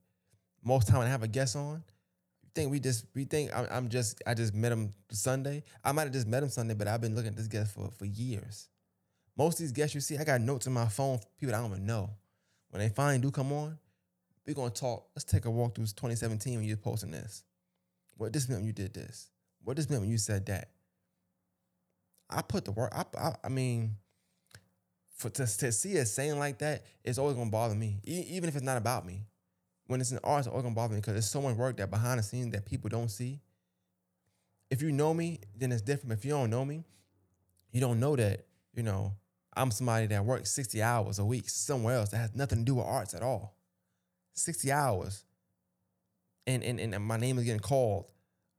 [0.63, 1.83] Most time when I have a guest on,
[2.43, 5.63] you think we just we think I'm, I'm just I just met him Sunday.
[5.83, 7.89] I might have just met him Sunday, but I've been looking at this guest for
[7.97, 8.67] for years.
[9.37, 11.19] Most of these guests you see, I got notes in my phone.
[11.39, 12.09] People I don't even know.
[12.69, 13.77] When they finally do come on,
[14.45, 15.07] we're gonna talk.
[15.15, 17.43] Let's take a walk through 2017 when you're posting this.
[18.17, 19.29] What this meant when you did this?
[19.63, 20.69] What this meant when you said that?
[22.29, 22.91] I put the work.
[22.95, 23.97] I I, I mean,
[25.15, 28.49] for to, to see a saying like that, it's always gonna bother me, e- even
[28.49, 29.25] if it's not about me.
[29.87, 31.91] When it's an art, it's always gonna bother me because there's so much work that
[31.91, 33.41] behind the scenes that people don't see.
[34.69, 36.13] If you know me, then it's different.
[36.13, 36.85] If you don't know me,
[37.71, 39.13] you don't know that you know
[39.55, 42.75] I'm somebody that works 60 hours a week somewhere else that has nothing to do
[42.75, 43.55] with arts at all.
[44.33, 45.23] 60 hours.
[46.47, 48.05] And, and, and my name is getting called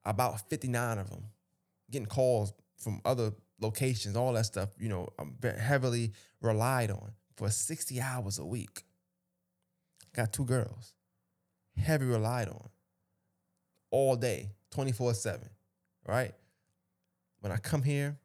[0.04, 1.24] about 59 of them.
[1.90, 7.48] Getting calls from other locations, all that stuff, you know, I'm heavily relied on for
[7.48, 8.82] 60 hours a week.
[10.14, 10.92] Got two girls,
[11.76, 12.68] heavy relied on
[13.90, 15.48] all day, 24 7,
[16.06, 16.32] right?
[17.40, 18.18] When I come here,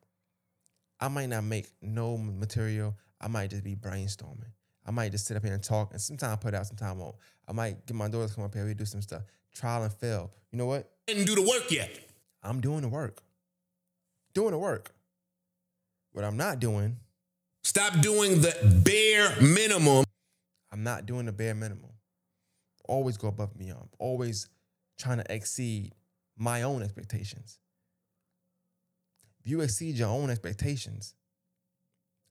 [1.00, 2.95] I might not make no material.
[3.22, 4.52] I might just be brainstorming.
[4.86, 7.16] I might just sit up here and talk, and sometimes i put out, sometimes won't.
[7.48, 9.24] I might get my daughters to come up here, we do some stuff,
[9.56, 10.32] trial and fail.
[10.52, 10.89] You know what?
[11.08, 11.89] Didn't do the work yet.
[12.43, 13.22] I'm doing the work.
[14.34, 14.91] Doing the work.
[16.12, 16.98] What I'm not doing,
[17.68, 20.06] Stop doing the bare minimum.
[20.72, 21.91] I'm not doing the bare minimum.
[22.88, 23.89] Always go above and beyond.
[24.00, 24.48] Always
[24.98, 25.91] trying to exceed
[26.38, 27.60] my own expectations.
[29.41, 31.14] If you exceed your own expectations,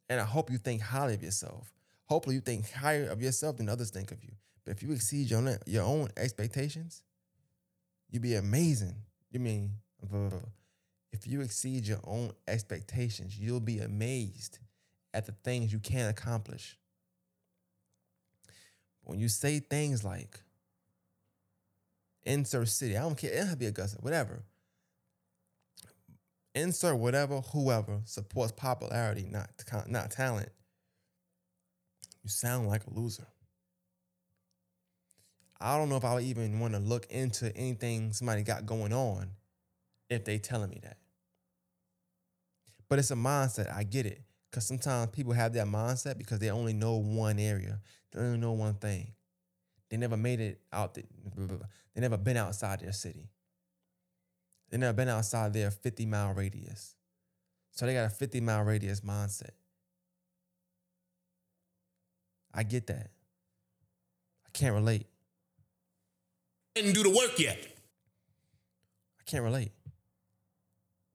[0.09, 1.71] and I hope you think highly of yourself.
[2.07, 4.33] Hopefully, you think higher of yourself than others think of you.
[4.67, 7.03] But if you exceed your own, your own expectations,
[8.11, 8.97] you'd be amazing.
[9.31, 9.71] You mean,
[11.13, 14.59] if you exceed your own expectations, you'll be amazed
[15.15, 16.77] at the things you can accomplish.
[19.05, 20.41] When you say things like
[22.25, 24.43] insert city, I don't care, it to be Augusta, whatever.
[26.57, 29.49] Insert whatever, whoever supports popularity, not
[29.87, 30.49] not talent.
[32.25, 33.27] You sound like a loser.
[35.61, 38.93] I don't know if I would even want to look into anything somebody got going
[38.93, 39.31] on
[40.11, 40.99] if they telling me that.
[42.89, 43.73] But it's a mindset.
[43.73, 44.23] I get it.
[44.51, 47.81] Because sometimes people have that mindset because they only know one area.
[48.13, 49.13] They only know one thing.
[49.91, 50.95] They never made it out.
[50.95, 51.05] The,
[51.95, 53.29] they never been outside their city.
[54.71, 56.95] They never been outside their 50 mile radius.
[57.71, 59.51] So they got a 50 mile radius mindset.
[62.55, 63.11] I get that.
[64.47, 65.07] I can't relate.
[66.77, 67.57] Didn't do the work yet.
[69.19, 69.73] I can't relate.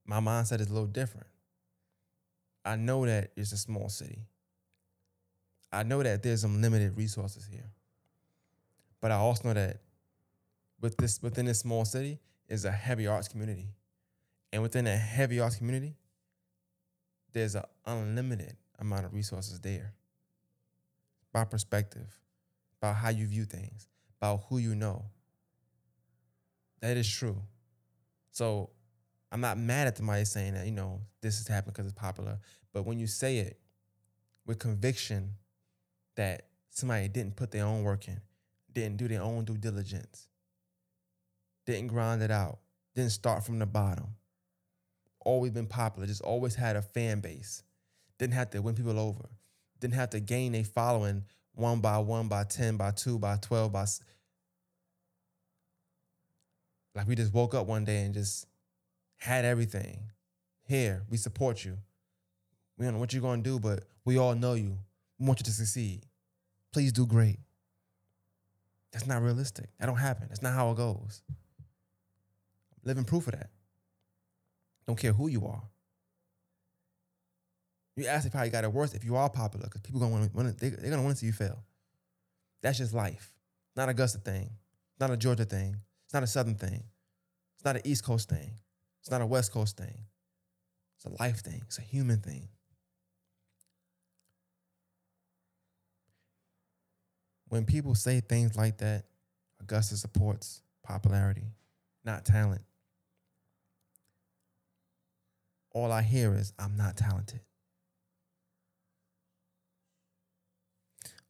[0.07, 1.27] My mindset is a little different.
[2.65, 4.23] I know that it's a small city.
[5.71, 7.69] I know that there's some limited resources here.
[9.01, 9.81] But I also know that
[10.81, 12.17] with this within this small city
[12.49, 13.69] is a heavy arts community.
[14.51, 15.95] And within a heavy arts community,
[17.33, 19.93] there's an unlimited amount of resources there.
[21.31, 22.19] By perspective,
[22.81, 23.87] about how you view things,
[24.19, 25.05] about who you know.
[26.81, 27.37] That is true.
[28.31, 28.71] So
[29.31, 32.39] I'm not mad at somebody saying that, you know, this is happening because it's popular.
[32.73, 33.59] But when you say it
[34.45, 35.35] with conviction
[36.15, 38.19] that somebody didn't put their own work in,
[38.73, 40.27] didn't do their own due diligence,
[41.65, 42.59] didn't grind it out,
[42.95, 44.15] didn't start from the bottom.
[45.23, 47.63] Always been popular, just always had a fan base.
[48.17, 49.29] Didn't have to win people over.
[49.79, 51.23] Didn't have to gain a following
[51.53, 53.85] one by one, by 10, by two, by 12, by.
[56.95, 58.45] Like we just woke up one day and just
[59.17, 60.11] had everything.
[60.63, 61.77] Here, we support you.
[62.77, 64.77] We don't know what you're to do, but we all know you.
[65.19, 66.05] We want you to succeed.
[66.73, 67.39] Please do great.
[68.91, 69.69] That's not realistic.
[69.79, 70.27] That don't happen.
[70.29, 71.21] That's not how it goes.
[72.83, 73.49] Living proof of that.
[74.87, 75.63] Don't care who you are.
[77.95, 80.53] You actually probably got it worse if you are popular because people gonna.
[80.53, 81.63] They, they're gonna want to see you fail.
[82.61, 83.31] That's just life.
[83.75, 84.49] Not a Augusta thing.
[84.99, 85.77] Not a Georgia thing.
[86.11, 86.83] It's not a Southern thing.
[87.55, 88.51] It's not an East Coast thing.
[88.99, 89.97] It's not a West Coast thing.
[90.97, 91.61] It's a life thing.
[91.65, 92.49] It's a human thing.
[97.47, 99.05] When people say things like that,
[99.61, 101.53] Augusta supports popularity,
[102.03, 102.63] not talent.
[105.73, 107.39] All I hear is, I'm not talented.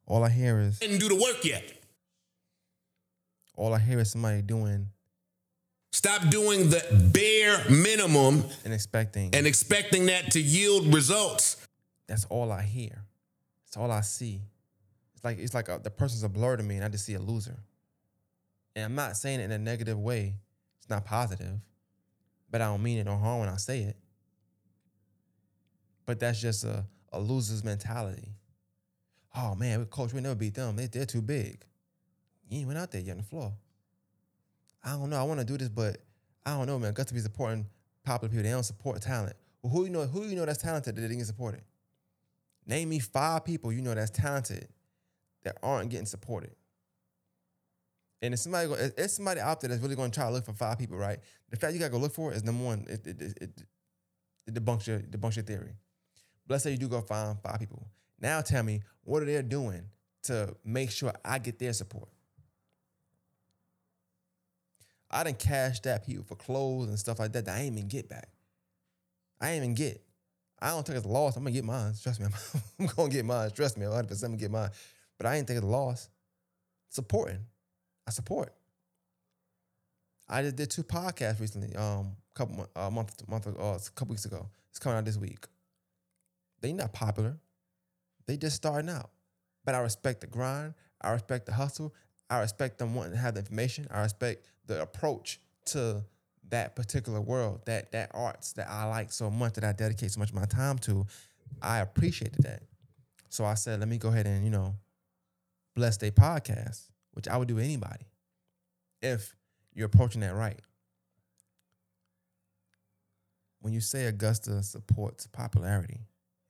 [0.06, 1.81] All I hear is, Didn't do the work yet.
[3.56, 4.88] All I hear is somebody doing
[5.94, 9.34] Stop doing the bare minimum and expecting.
[9.34, 11.66] and expecting that to yield results.
[12.06, 13.04] That's all I hear.
[13.66, 14.40] That's all I see.
[15.14, 17.12] It's like it's like a, the person's a blur to me, and I just see
[17.14, 17.58] a loser.
[18.74, 20.34] And I'm not saying it in a negative way.
[20.78, 21.60] It's not positive,
[22.50, 23.96] but I don't mean it no harm when I say it.
[26.06, 28.28] But that's just a, a loser's mentality.
[29.36, 30.76] Oh man, coach, we never beat them.
[30.76, 31.62] They, they're too big.
[32.48, 33.52] You ain't went out there yet on the floor.
[34.84, 35.18] I don't know.
[35.18, 35.98] I want to do this, but
[36.44, 36.92] I don't know, man.
[36.92, 37.66] Got to be supporting
[38.04, 38.44] popular people.
[38.44, 39.36] They don't support talent.
[39.62, 40.02] Well, who you know?
[40.06, 41.62] Who you know that's talented that didn't get supported?
[42.66, 44.68] Name me five people you know that's talented
[45.44, 46.54] that aren't getting supported.
[48.20, 50.52] And if somebody, if somebody out there that's really going to try to look for
[50.52, 51.18] five people, right?
[51.50, 52.86] The fact you got to go look for it is number one.
[52.88, 53.62] It, it, it, it,
[54.46, 55.74] it debunks your debunks your theory.
[56.46, 57.86] But let's say you do go find five people.
[58.20, 59.82] Now tell me what are they doing
[60.24, 62.08] to make sure I get their support.
[65.12, 67.88] I didn't cash that people for clothes and stuff like that that I ain't even
[67.88, 68.28] get back.
[69.40, 70.02] I ain't even get.
[70.60, 71.36] I don't think it's a loss.
[71.36, 71.92] I'm gonna get mine.
[72.02, 73.50] Trust me, I'm, I'm gonna get mine.
[73.50, 74.70] Trust me, 100 percent gonna get mine.
[75.18, 76.08] But I ain't think it's a loss.
[76.88, 77.40] Supporting,
[78.06, 78.52] I support.
[80.28, 81.74] I just did two podcasts recently.
[81.76, 84.48] Um, couple a month month ago, uh, a couple weeks ago.
[84.70, 85.44] It's coming out this week.
[86.60, 87.36] They not popular.
[88.26, 89.10] They just starting out.
[89.64, 90.74] But I respect the grind.
[91.00, 91.94] I respect the hustle.
[92.32, 93.86] I respect them wanting to have the information.
[93.90, 96.02] I respect the approach to
[96.48, 100.18] that particular world, that that arts that I like so much that I dedicate so
[100.18, 101.04] much of my time to.
[101.60, 102.62] I appreciated that.
[103.28, 104.76] So I said, let me go ahead and, you know,
[105.76, 108.06] bless their podcast, which I would do anybody
[109.02, 109.36] if
[109.74, 110.58] you're approaching that right.
[113.60, 116.00] When you say Augusta supports popularity,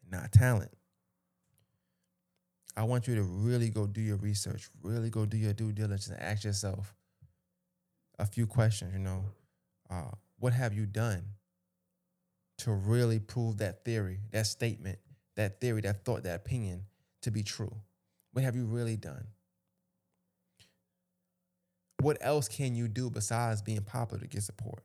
[0.08, 0.70] not talent,
[2.76, 6.08] I want you to really go do your research, really go do your due diligence,
[6.08, 6.94] and ask yourself
[8.18, 8.92] a few questions.
[8.94, 9.24] You know,
[9.90, 11.22] uh, what have you done
[12.58, 14.98] to really prove that theory, that statement,
[15.36, 16.84] that theory, that thought, that opinion
[17.22, 17.74] to be true?
[18.32, 19.26] What have you really done?
[22.00, 24.82] What else can you do besides being popular to get support?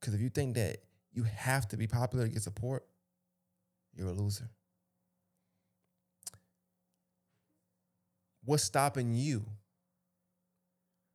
[0.00, 0.78] Because if you think that
[1.12, 2.86] you have to be popular to get support,
[3.94, 4.48] you're a loser.
[8.44, 9.44] What's stopping you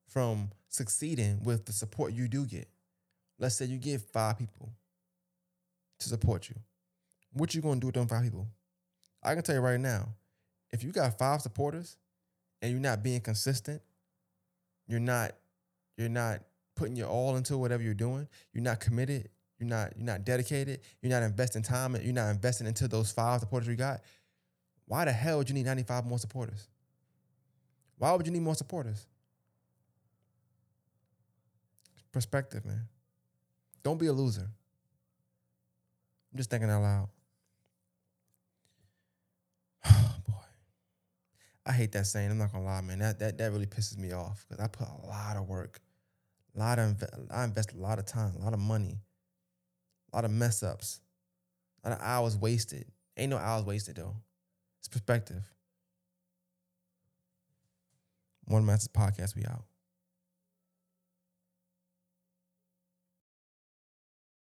[0.08, 2.68] from succeeding with the support you do get?
[3.40, 4.70] Let's say you get five people
[6.00, 6.56] to support you.
[7.34, 8.48] What you gonna do with them five people?
[9.24, 10.10] I can tell you right now,
[10.72, 11.98] if you got five supporters
[12.62, 13.82] and you're not being consistent,
[14.88, 15.32] you're not
[15.98, 16.42] you're not
[16.76, 20.82] putting your all into whatever you're doing, you're not committed, you're not you're not dedicated,
[21.02, 24.02] you're not investing time, and you're not investing into those five supporters you got.
[24.86, 26.68] Why the hell would you need 95 more supporters?
[27.98, 29.06] Why would you need more supporters?
[32.12, 32.88] Perspective, man.
[33.84, 34.50] Don't be a loser.
[36.32, 37.10] I'm just thinking out loud.
[39.86, 40.34] Oh boy.
[41.66, 42.32] I hate that saying.
[42.32, 43.00] I'm not gonna lie, man.
[43.00, 45.80] That that that really pisses me off because I put a lot of work,
[46.56, 49.00] a lot of I invest a lot of time, a lot of money,
[50.12, 51.00] a lot of mess ups,
[51.84, 52.86] a lot of hours wasted.
[53.18, 54.16] Ain't no hours wasted though.
[54.80, 55.44] It's perspective.
[58.46, 59.36] One Masters podcast.
[59.36, 59.66] We out.